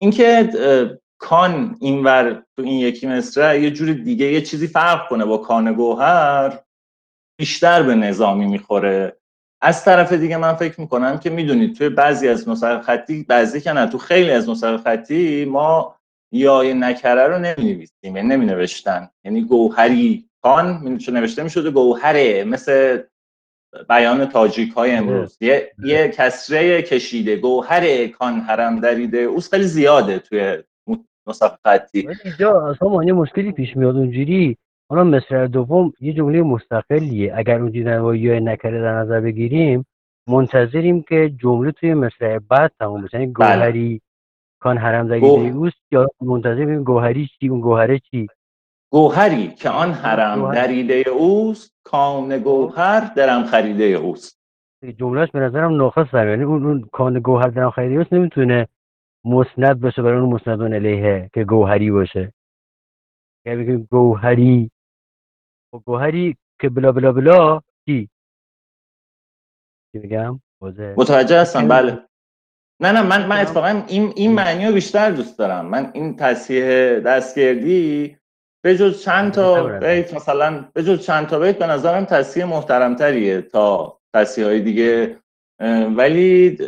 اینکه 0.02 0.50
کان 1.18 1.76
اینور 1.80 2.32
تو 2.56 2.62
این 2.62 2.80
یکی 2.80 3.06
مصره 3.06 3.62
یه 3.62 3.70
جور 3.70 3.92
دیگه 3.92 4.32
یه 4.32 4.40
چیزی 4.40 4.66
فرق 4.66 5.08
کنه 5.08 5.24
با 5.24 5.38
کان 5.38 5.72
گوهر 5.72 6.58
بیشتر 7.38 7.82
به 7.82 7.94
نظامی 7.94 8.46
می‌خوره. 8.46 9.16
از 9.60 9.84
طرف 9.84 10.12
دیگه 10.12 10.36
من 10.36 10.54
فکر 10.54 10.80
می‌کنم 10.80 11.18
که 11.18 11.30
می‌دونید 11.30 11.76
توی 11.76 11.88
بعضی 11.88 12.28
از 12.28 12.48
نسخ 12.48 12.80
خطی 12.80 13.22
بعضی 13.28 13.60
که 13.60 13.72
نه 13.72 13.86
تو 13.86 13.98
خیلی 13.98 14.30
از 14.30 14.48
نسخ 14.48 14.76
خطی 14.76 15.44
ما 15.44 15.96
یای 16.32 16.74
نکره 16.74 17.22
رو 17.22 17.38
نمی‌نویسیم 17.38 18.16
یعنی 18.16 18.28
نمینوشتن. 18.28 19.10
یعنی 19.24 19.42
گوهری 19.42 20.28
کان 20.42 20.98
نوشته 21.08 21.42
می‌شده؟ 21.42 21.70
گوهره 21.70 22.44
مثل 22.44 23.02
بیان 23.88 24.26
تاجیک 24.26 24.72
های 24.72 24.90
امروز. 24.90 25.36
یه, 25.40 25.72
یه 25.84 26.08
کسره 26.08 26.82
کشیده 26.82 27.36
گوهر 27.36 28.06
کان 28.06 28.40
حرم 28.40 28.80
دریده. 28.80 29.18
اوست 29.18 29.50
خیلی 29.50 29.64
زیاده 29.64 30.18
توی 30.18 30.62
نسخ 31.28 31.58
خطی 31.64 32.08
اینجا 32.24 32.68
اصلا 32.70 33.04
یه 33.04 33.12
مشکلی 33.12 33.52
پیش 33.52 33.76
میاد 33.76 33.96
اونجوری 33.96 34.56
حالا 34.88 35.04
مصرع 35.04 35.46
دوم 35.46 35.92
یه 36.00 36.12
جمله 36.12 36.42
مستقلیه. 36.42 37.34
اگر 37.36 37.60
اونجوری 37.60 37.84
در 37.84 37.98
واقع 37.98 38.18
یا 38.18 38.38
نکره 38.38 38.80
در 38.82 38.94
نظر 38.98 39.20
بگیریم 39.20 39.86
منتظریم 40.28 41.02
که 41.02 41.30
جمله 41.42 41.72
توی 41.72 41.94
مصرع 41.94 42.38
بعد 42.38 42.72
تموم 42.80 43.02
بشه. 43.02 43.20
یعنی 43.20 43.32
بله. 43.32 43.56
گوهری 43.56 44.00
کان 44.60 44.78
حرم 44.78 45.06
گوه- 45.08 45.14
دریده 45.14 45.56
اوست 45.56 45.76
یا 45.90 46.08
منتظریم 46.20 46.84
گوهری 46.84 47.26
چی 47.26 47.48
اون 47.48 47.60
گوهره 47.60 47.98
چی؟ 47.98 48.26
گوهری 48.92 49.48
که 49.48 49.70
آن 49.70 49.92
حرم 49.92 50.40
گوهر. 50.40 50.54
دریده 50.54 51.10
اوست 51.10 51.74
کان 51.84 52.38
گوهر 52.38 53.12
درم 53.16 53.44
خریده 53.44 53.84
اوست. 53.84 54.38
جملهش 54.96 55.30
به 55.30 55.40
نظرم 55.40 55.76
ناقصه 55.76 56.18
یعنی 56.18 56.44
اون 56.44 56.66
اون 56.66 56.88
کان 56.92 57.20
گوهر 57.20 57.48
در 57.48 57.70
خریده 57.70 57.94
اوست 57.94 58.12
نمی‌تونه 58.12 58.68
مسند 59.24 59.80
باشه 59.80 60.02
برای 60.02 60.20
اون 60.20 60.34
مسندون 60.34 60.74
الیه 60.74 61.30
که 61.34 61.44
گوهری 61.44 61.90
باشه. 61.90 62.32
بگیم 63.46 63.88
گوهری 63.90 64.70
خب 64.70 64.75
گوهری 65.72 66.36
که 66.60 66.68
بلا 66.68 66.92
بلا 66.92 67.12
بلا 67.12 67.60
چی؟ 67.88 68.08
چی 69.92 70.18
واضحه. 70.60 70.94
متوجه 70.98 71.40
هستم 71.40 71.58
خیلی- 71.58 71.70
بله. 71.70 72.02
نه 72.80 72.92
نه 72.92 73.02
من 73.02 73.26
من. 73.26 73.40
اتفاقا 73.40 73.84
این 73.88 74.12
این 74.16 74.32
معنی 74.32 74.66
رو 74.66 74.72
بیشتر 74.72 75.10
دوست 75.10 75.38
دارم. 75.38 75.66
من 75.66 75.90
این 75.94 76.16
تصحیح 76.16 76.64
دستگردی 76.98 78.16
به 78.64 78.76
جز 78.76 79.02
چند 79.04 79.32
تا. 79.32 79.78
بیت 79.78 80.14
مثلا 80.14 80.68
به 80.74 80.82
جز 80.82 81.06
چند 81.06 81.26
تا 81.26 81.38
بیت 81.38 81.58
به 81.58 81.66
نظرم 81.66 82.04
تصحیح 82.04 82.44
محترمتریه 82.44 83.40
تا 83.42 83.98
تصحیح 84.14 84.46
های 84.46 84.60
دیگه 84.60 85.18
ولی 85.96 86.58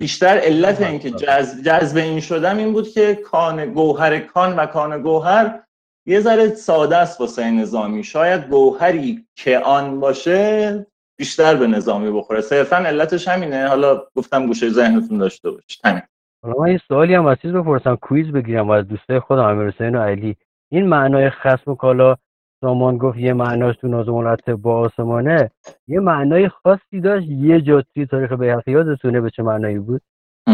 بیشتر 0.00 0.38
علت 0.38 0.82
این 0.82 0.98
که 0.98 1.10
جذب 1.10 1.62
جذب 1.62 1.96
این 1.96 2.20
شدم 2.20 2.56
این 2.56 2.72
بود 2.72 2.88
که 2.88 3.14
کان 3.14 3.72
گوهر 3.72 4.20
کان 4.20 4.56
و 4.56 4.66
کان 4.66 5.02
گوهر 5.02 5.62
یه 6.06 6.20
ذره 6.20 6.48
ساده 6.48 6.96
است 6.96 7.20
واسه 7.20 7.50
نظامی. 7.50 8.04
شاید 8.04 8.48
گوهری 8.48 9.26
که 9.34 9.58
آن 9.58 10.00
باشه 10.00 10.86
بیشتر 11.18 11.56
به 11.56 11.66
نظامی 11.66 12.10
بخوره. 12.10 12.40
صرفا 12.40 12.76
علتش 12.76 13.28
همینه. 13.28 13.68
حالا 13.68 14.02
گفتم 14.16 14.46
گوشه 14.46 14.68
ذهنتون 14.68 15.18
داشته 15.18 15.50
باشید. 15.50 15.80
همین. 15.84 16.02
حالا 16.42 16.54
من 16.58 16.72
یه 16.72 16.80
سوالی 16.88 17.14
هم 17.14 17.26
از 17.26 17.36
چیز 17.42 17.52
بپرسم. 17.52 17.96
کویز 17.96 18.32
بگیرم 18.32 18.70
از 18.70 18.88
دوستای 18.88 19.20
خودم 19.20 19.42
امیر 19.42 19.68
حسین 19.68 19.94
و 19.94 20.02
علی. 20.02 20.36
این 20.72 20.86
معنای 20.86 21.30
خصم 21.30 21.70
و 21.70 21.74
کالا 21.74 22.16
سامان 22.60 22.98
گفت 22.98 23.18
یه 23.18 23.32
معناش 23.32 23.76
تو 23.76 23.88
نازم 23.88 24.36
با 24.56 24.80
آسمانه. 24.80 25.50
یه 25.88 26.00
معنای 26.00 26.48
خاصی 26.48 27.00
داشت 27.00 27.26
یه 27.28 27.60
جا 27.60 27.82
توی 27.82 28.06
تاریخ 28.06 28.32
بیهقی 28.32 28.72
یادتونه 28.72 29.20
به 29.20 29.30
چه 29.30 29.42
معنایی 29.42 29.78
بود؟ 29.78 30.02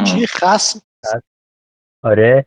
چی 0.05 0.27
خصم؟ 0.27 0.81
آره. 2.03 2.47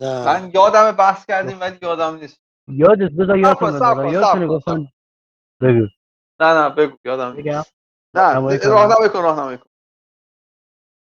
نه. 0.00 0.24
من 0.24 0.50
یادم 0.54 0.92
بحث 0.92 1.26
کردیم 1.26 1.60
ولی 1.60 1.78
یادم 1.82 2.14
نیست. 2.14 2.40
یادت 2.68 3.10
بذار 3.18 3.38
یادتون 3.38 3.78
کن، 3.78 4.46
گفتن 4.46 4.88
بگو. 5.60 5.86
نه 6.40 6.54
نه 6.54 6.68
بگو 6.68 6.96
یادم 7.04 7.32
نیست. 7.32 7.38
بگم. 7.38 7.62
نه 8.14 8.22
راهنمایی 8.22 8.58
کن 9.08 9.22
راهنمایی 9.22 9.58
کن. 9.58 9.70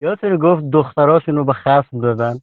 یادتونه 0.00 0.36
گفت 0.36 0.62
دختراشون 0.72 1.36
رو 1.36 1.44
به 1.44 1.52
خصم 1.52 2.00
دادن. 2.00 2.40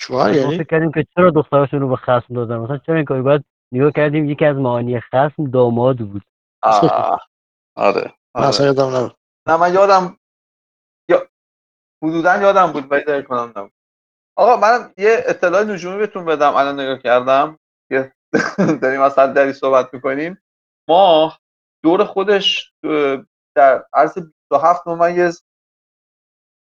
شوهر 0.00 0.30
ما 0.30 0.36
یعنی؟ 0.36 0.58
فکر 0.58 0.64
کردیم 0.64 0.92
که 0.92 1.06
چرا 1.14 1.30
دختراشون 1.30 1.80
رو 1.80 1.88
به 1.88 1.96
خصم 1.96 2.34
دادن؟ 2.34 2.56
مثلا 2.56 2.78
چرا 2.78 2.94
این 2.94 3.04
کاری؟ 3.04 3.22
باید 3.22 3.44
نگاه 3.72 3.90
کردیم 3.90 4.30
یکی 4.30 4.44
از 4.44 4.56
معانی 4.56 5.00
خصم 5.00 5.50
داماد 5.52 5.98
بود. 5.98 6.22
آه. 6.62 7.20
آره 7.76 8.14
آره. 8.34 9.14
نه 9.48 9.56
من 9.56 9.74
یادم 9.74 10.02
یا 10.04 10.23
حدودا 12.08 12.36
یادم 12.36 12.72
بود 12.72 12.92
ولی 12.92 13.04
دقیق 13.04 13.26
کنم 13.26 13.52
نبود. 13.56 13.72
آقا 14.36 14.56
من 14.56 14.92
یه 14.98 15.24
اطلاع 15.26 15.62
نجومی 15.62 15.98
بهتون 15.98 16.24
بدم. 16.24 16.54
الان 16.54 16.80
نگاه 16.80 16.98
کردم. 16.98 17.58
که 17.88 18.12
داریم 18.82 19.00
از 19.00 19.18
حد 19.18 19.32
دری 19.34 19.52
صحبت 19.52 19.94
می‌کنیم. 19.94 20.42
ماه 20.88 21.40
دور 21.84 22.04
خودش 22.04 22.72
در 23.56 23.86
عرض 23.92 24.18
27 24.50 24.86
ممیز 24.86 25.44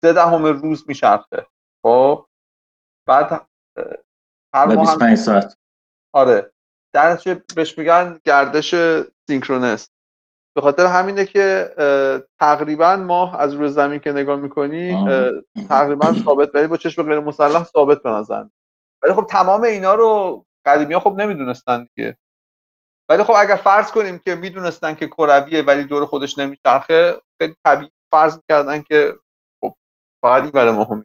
سه 0.05 0.13
دهم 0.13 0.45
روز 0.45 0.85
میچرخه. 0.87 1.47
خب؟ 1.85 2.25
بعد 3.07 3.47
هر 4.55 4.65
ماه 4.65 4.75
هم 4.75 4.81
25 4.81 5.17
ساعت. 5.17 5.57
آره. 6.13 6.51
در 6.93 7.11
نتیجه 7.11 7.43
بهش 7.55 7.77
میگن 7.77 8.19
گردش 8.23 8.75
سینکرونس. 9.27 9.89
به 10.55 10.61
خاطر 10.61 10.85
همینه 10.85 11.25
که 11.25 11.73
تقریبا 12.39 12.95
ماه 12.95 13.39
از 13.41 13.53
روی 13.53 13.69
زمین 13.69 13.99
که 13.99 14.11
نگاه 14.11 14.39
می‌کنی. 14.39 15.05
تقریبا 15.69 16.13
ثابت 16.13 16.55
ولی 16.55 16.67
با 16.67 16.77
چشم 16.77 17.03
غیر 17.03 17.19
مسلح 17.19 17.63
ثابت 17.63 18.03
به 18.03 18.09
نظر. 18.09 18.43
ولی 19.03 19.13
خب 19.13 19.25
تمام 19.29 19.63
اینا 19.63 19.95
رو 19.95 20.45
قدیمی 20.65 20.93
ها 20.93 20.99
خب 20.99 21.15
نمی‌دونستن 21.15 21.87
دیگه 21.95 22.17
ولی 23.09 23.23
خب 23.23 23.33
اگر 23.37 23.55
فرض 23.55 23.91
کنیم 23.91 24.19
که 24.19 24.35
می‌دونستن 24.35 24.95
که 24.95 25.07
کرویه 25.07 25.61
ولی 25.61 25.83
دور 25.83 26.05
خودش 26.05 26.37
نمیچرخه 26.37 27.21
خیلی 27.41 27.55
طبیعی 27.65 27.91
فرض 28.11 28.39
کردن 28.49 28.81
که 28.81 29.13
خب 29.61 29.75
فقط 30.21 30.41
این 30.41 30.51
برای 30.51 30.71
ماه 30.71 31.03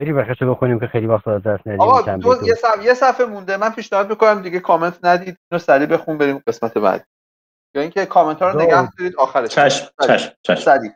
بریم 0.00 0.16
بخشش 0.16 0.42
رو 0.42 0.54
بخونیم 0.54 0.80
که 0.80 0.86
خیلی 0.86 1.06
وقت 1.06 1.28
از 1.28 1.42
دست 1.42 1.66
ندیم 1.68 1.80
آقا 1.80 2.16
دو. 2.16 2.46
یه 2.46 2.54
صفحه 2.54 2.84
یه 2.84 2.94
صفحه 2.94 3.26
مونده. 3.26 3.56
من 3.56 3.70
پیشنهاد 3.70 4.10
می‌کنم 4.10 4.42
دیگه 4.42 4.60
کامنت 4.60 5.04
ندید 5.04 5.36
اینو 5.50 5.58
سریع 5.58 5.86
بخون 5.86 6.18
بریم 6.18 6.42
قسمت 6.46 6.78
بعد. 6.78 7.06
یا 7.74 7.82
اینکه 7.82 8.06
کامنت 8.06 8.42
ها 8.42 8.50
رو 8.50 8.58
دو. 8.58 8.64
نگه 8.64 8.90
دارید 8.98 9.16
آخرش. 9.16 9.50
چشم 9.50 9.88
چشم 10.06 10.32
چشم. 10.42 10.60
سریع. 10.60 10.90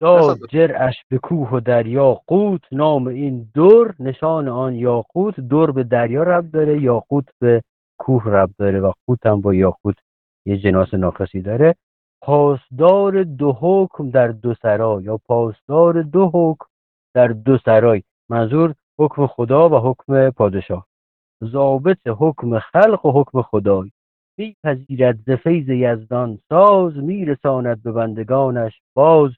داد 0.00 0.38
جرعش 0.48 1.04
به 1.08 1.18
کوه 1.18 1.50
و 1.50 1.60
دریا 1.60 2.20
قوت 2.26 2.60
نام 2.72 3.06
این 3.06 3.50
دور 3.54 3.94
نشان 4.00 4.48
آن 4.48 4.74
یاقوت. 4.74 5.40
دور 5.40 5.72
به 5.72 5.84
دریا 5.84 6.22
رب 6.22 6.50
داره 6.50 6.82
یاقوت 6.82 7.28
به 7.38 7.62
کوه 7.98 8.22
رب 8.26 8.50
داره 8.58 8.80
و 8.80 8.92
قوت 9.06 9.26
هم 9.26 9.40
با 9.40 9.54
یاقوت 9.54 9.96
یه 10.46 10.58
جناس 10.58 10.94
ناقصی 10.94 11.40
داره. 11.40 11.74
پاسدار 12.22 13.22
دو 13.22 13.52
حکم 13.60 14.10
در 14.10 14.28
دو 14.28 14.54
سرای 14.54 15.04
یا 15.04 15.16
پاسدار 15.16 16.02
دو 16.02 16.30
حکم 16.34 16.69
در 17.14 17.28
دو 17.28 17.58
سرای 17.58 18.02
منظور 18.28 18.74
حکم 18.98 19.26
خدا 19.26 19.68
و 19.68 19.74
حکم 19.90 20.30
پادشاه. 20.30 20.86
ضابط 21.44 21.98
حکم 22.06 22.58
خلق 22.58 23.06
و 23.06 23.20
حکم 23.20 23.42
خدای. 23.42 23.90
میپذیرد 24.38 25.18
ز 25.26 25.30
فیض 25.30 25.68
یزدان 25.68 26.38
ساز 26.48 26.96
میرساند 26.96 27.82
به 27.82 27.92
بندگانش 27.92 28.80
باز. 28.94 29.30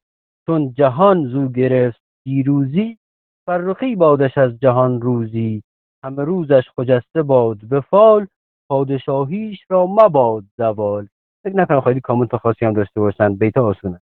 چون 0.47 0.73
جهان 0.73 1.27
زو 1.27 1.49
گرفت 1.49 2.01
پیروزی 2.25 2.99
فرخی 3.47 3.97
بادش 3.97 4.39
از 4.39 4.61
جهان 4.61 5.01
روزی. 5.01 5.63
همه 6.05 6.25
روزش 6.25 6.65
خجسته 6.77 7.23
باد 7.23 7.59
به 7.65 7.81
فال 7.81 8.27
پادشاهیش 8.69 9.59
را 9.69 9.87
مباد 9.87 10.45
زوال. 10.57 11.09
فکر 11.45 11.57
نکنم 11.57 11.81
خیلی 11.81 12.01
کامنت 12.01 12.37
خاصی 12.37 12.65
هم 12.65 12.73
داشته 12.73 13.01
باشن 13.01 13.35
بیت 13.35 13.57
آسونه. 13.57 14.01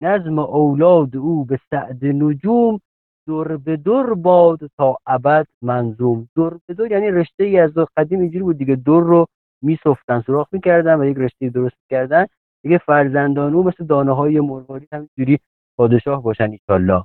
نظم 0.00 0.38
اولاد 0.38 1.16
او 1.16 1.44
به 1.44 1.60
سعد 1.70 2.04
نجوم 2.04 2.80
دور 3.28 3.56
به 3.56 3.76
دور 3.76 4.14
باد 4.14 4.58
تا 4.78 4.96
ابد 5.06 5.46
منظوم. 5.62 6.28
دور 6.34 6.58
به 6.66 6.74
دور 6.74 6.92
یعنی 6.92 7.10
رشته 7.10 7.44
ای 7.44 7.58
از 7.58 7.72
قدیم 7.96 8.20
اینجوری 8.20 8.44
بود 8.44 8.58
دیگه. 8.58 8.76
دور 8.76 9.02
رو 9.02 9.26
میسفتن 9.62 10.20
سوراخ 10.20 10.48
می‌کردن 10.52 11.00
و 11.00 11.04
یک 11.04 11.16
رشته 11.16 11.48
درست 11.48 11.76
می‌کردن. 11.82 12.26
دیگه 12.62 12.78
فرزندان 12.78 13.54
او 13.54 13.64
مثل 13.64 13.84
دانه 13.84 14.12
های 14.12 14.40
مرواری 14.40 14.86
همینجوری 14.92 15.38
پادشاه 15.78 16.22
باشن 16.22 16.50
ایشالله 16.50 17.04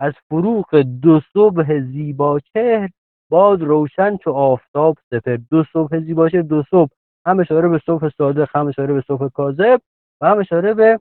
از 0.00 0.12
فروغ 0.28 0.76
دو 0.76 1.20
صبح 1.32 1.80
زیبا 1.80 2.40
چهر 2.40 2.88
باد 3.30 3.62
روشن 3.62 4.16
چو 4.16 4.30
آفتاب 4.30 4.98
سپر 5.10 5.38
دو 5.50 5.64
صبح 5.72 6.00
زیبا 6.00 6.28
چهر 6.28 6.42
دو 6.42 6.62
صبح. 6.70 6.90
هم 7.26 7.40
اشاره 7.40 7.68
به 7.68 7.80
صبح 7.86 8.08
صادق 8.18 8.48
هم 8.54 8.66
اشاره 8.66 8.94
به 8.94 9.04
صبح 9.08 9.28
کاذب 9.28 9.80
و 10.20 10.26
هم 10.26 10.38
اشاره 10.38 10.74
به 10.74 11.00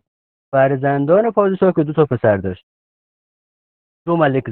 فرزندان 0.52 1.32
پادشاه 1.32 1.74
که 1.74 1.84
دو 1.84 1.94
تا 1.94 2.06
پسر 2.06 2.38
داشت. 2.38 2.66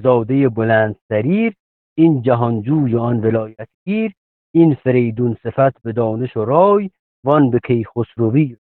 زاده 0.03 0.49
بلند 0.49 0.95
سریر 1.09 1.53
این 1.97 2.21
جهانجوی 2.21 2.95
آن 2.95 3.19
ولایت 3.19 3.67
گیر 3.85 4.13
این 4.51 4.75
فریدون 4.75 5.37
صفت 5.43 5.81
به 5.81 5.91
دانش 5.91 6.37
و 6.37 6.45
رای 6.45 6.89
وان 7.23 7.49
به 7.49 7.59
کی 7.67 7.85
خسروی 7.85 8.57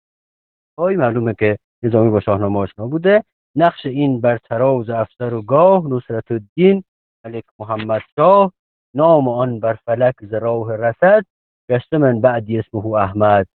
های 0.78 0.96
معلومه 0.96 1.34
که 1.34 1.58
نظامی 1.82 2.10
با 2.10 2.20
شاهنامه 2.20 2.58
آشنا 2.58 2.86
بوده. 2.86 3.24
نقش 3.56 3.86
این 3.86 4.20
بر 4.20 4.38
تراز 4.38 4.90
افسر 4.90 5.34
و 5.34 5.42
گاه 5.42 5.86
نصرت 5.86 6.32
الدین 6.32 6.84
ملک 7.24 7.44
محمد 7.58 8.00
شاه 8.16 8.52
نام 8.94 9.28
آن 9.28 9.60
بر 9.60 9.74
فلک 9.74 10.14
ز 10.22 10.34
راه 10.34 10.76
رسد. 10.76 11.24
گشته 11.70 11.98
من 11.98 12.20
بعدی 12.20 12.58
اسمه 12.58 12.86
احمد. 12.86 13.46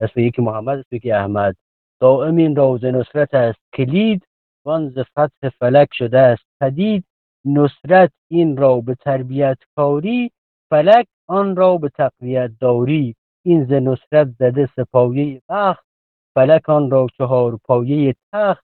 اسم 0.00 0.20
یکی 0.20 0.42
محمد 0.42 0.78
اسم 0.78 0.96
یکی 0.96 1.12
احمد. 1.12 1.56
دائم 2.00 2.36
این 2.36 2.56
راز 2.56 2.84
نصرت 2.84 3.34
است 3.34 3.58
کلید 3.74 4.26
وان 4.64 4.88
ز 4.88 4.98
فتح 4.98 5.48
فلک 5.58 5.88
شده 5.92 6.18
است. 6.18 6.44
پدید 6.64 7.04
نصرت 7.44 8.12
این 8.30 8.56
را 8.56 8.80
به 8.80 8.94
تربیت 8.94 9.58
کاری 9.76 10.30
فلک 10.70 11.06
آن 11.28 11.56
را 11.56 11.76
به 11.78 11.88
تقویت 11.88 12.50
داری. 12.60 13.14
این 13.44 13.64
ز 13.64 13.72
نصرت 13.72 14.28
زده 14.38 14.68
سپایه 14.76 15.42
بخت 15.48 15.86
فلک 16.34 16.68
آن 16.68 16.90
را 16.90 17.06
چهار 17.18 17.58
پایه 17.64 18.14
تخت. 18.32 18.64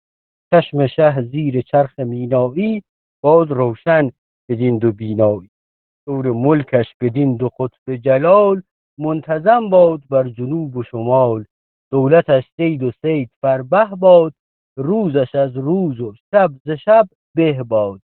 چشم 0.55 0.87
شه 0.87 1.23
زیر 1.23 1.63
چرخ 1.63 1.99
مینایی 1.99 2.83
باد 3.23 3.51
روشن 3.51 4.11
بدین 4.49 4.79
دو 4.79 4.93
بینایی. 4.93 5.51
دور 6.07 6.33
ملکش 6.33 6.87
بدین 7.01 7.37
دو 7.37 7.49
قطب 7.59 7.97
جلال 7.97 8.63
منتظم 8.99 9.71
باد 9.71 10.03
بر 10.11 10.29
جنوب 10.29 10.77
و 10.77 10.83
شمال. 10.83 11.45
دولتش 11.93 12.45
سید 12.57 12.83
و 12.83 12.91
سید 13.03 13.31
فربه 13.43 13.85
باد 13.85 14.35
روزش 14.77 15.35
از 15.35 15.57
روز 15.57 16.01
و 16.01 16.15
شب 16.31 16.51
ز 16.65 16.71
شب 16.71 17.09
به 17.35 17.63
باد 17.63 18.01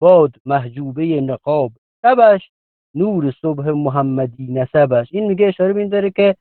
باد 0.00 0.34
محجوبه 0.44 1.20
نقاب 1.20 1.72
شبش 2.02 2.50
نور 2.94 3.34
صبح 3.42 3.70
محمدی 3.70 4.52
نسبش. 4.52 5.08
این 5.12 5.26
میگه 5.26 5.46
اشاره 5.46 5.72
به 5.72 5.80
این 5.80 5.88
داره 5.88 6.10
که 6.10 6.36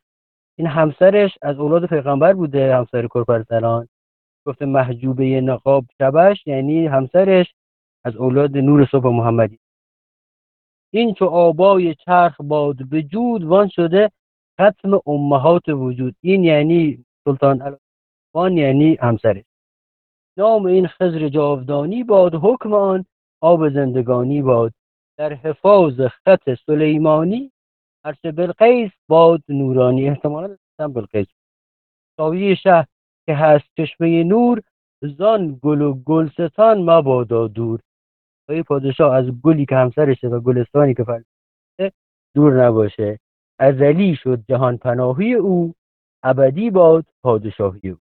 این 0.58 0.68
همسرش 0.68 1.38
از 1.42 1.60
اولاد 1.60 1.86
پیغمبر 1.86 2.34
بوده 2.34 2.76
همسر 2.76 3.08
کرپرسران 3.08 3.88
گفته 4.46 4.66
محجوبه 4.66 5.42
نقاب 5.42 5.86
شبش 5.98 6.48
یعنی 6.48 6.88
همسرش 6.88 7.54
از 8.04 8.16
اولاد 8.16 8.58
نور 8.58 8.88
صبح 8.92 9.08
محمدی. 9.08 9.60
این 10.92 11.14
چو 11.14 11.26
آبای 11.26 11.96
چرخ 11.96 12.42
باد 12.42 12.90
به 12.90 13.06
وان 13.42 13.68
شده 13.68 14.12
ختم 14.62 15.00
امهات 15.08 15.70
وجود. 15.70 16.16
این 16.22 16.44
یعنی 16.44 17.06
سلطان 17.26 17.78
وان 18.34 18.58
یعنی 18.58 18.96
همسرش. 19.02 19.49
نام 20.40 20.66
این 20.66 20.88
خزر 20.88 21.30
جاودانی 21.30 22.04
باد 22.04 22.36
حکم 22.36 22.74
آن 22.74 23.06
آب 23.42 23.70
زندگانی 23.70 24.42
باد. 24.42 24.74
در 25.18 25.34
حفاظ 25.34 26.02
خط 26.02 26.54
سلیمانی 26.66 27.52
عرش 28.06 28.22
بلقیس 28.22 28.92
باد 29.08 29.44
نورانی. 29.50 30.10
احتمالا 30.10 30.58
بلقیس. 30.80 31.28
ساوی 32.18 32.56
شه 32.56 32.88
که 33.26 33.34
هست 33.34 33.66
چشمه 33.78 34.24
نور 34.24 34.62
زان 35.02 35.60
گل 35.64 35.82
و 35.82 35.94
گلستان 35.94 36.82
مبادا 36.90 37.48
دور. 37.48 37.80
ای 38.50 38.64
پادشاه 38.64 39.16
از 39.16 39.26
گلی 39.44 39.66
که 39.66 39.76
همسرشه 39.76 40.28
و 40.28 40.40
گلستانی 40.40 40.94
که 40.94 41.04
فرزنده 41.04 41.96
دور 42.36 42.66
نباشه. 42.66 43.20
ازلی 43.60 44.16
شد 44.16 44.44
جهان 44.50 44.78
پناهی 44.78 45.34
او 45.34 45.74
ابدی 46.24 46.70
باد 46.70 47.06
پادشاهی 47.24 47.90
او. 47.90 47.98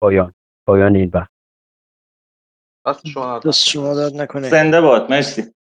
پایان. 0.00 0.32
پایان 0.66 0.96
این 0.96 1.10
بحث. 1.10 1.28
دست 2.86 3.06
شما 3.08 3.38
دست 3.38 3.68
شما 3.68 3.94
داد 3.94 4.14
نکنه. 4.16 4.50
زنده 4.50 4.80
باد 4.80 5.10
مرسی. 5.10 5.55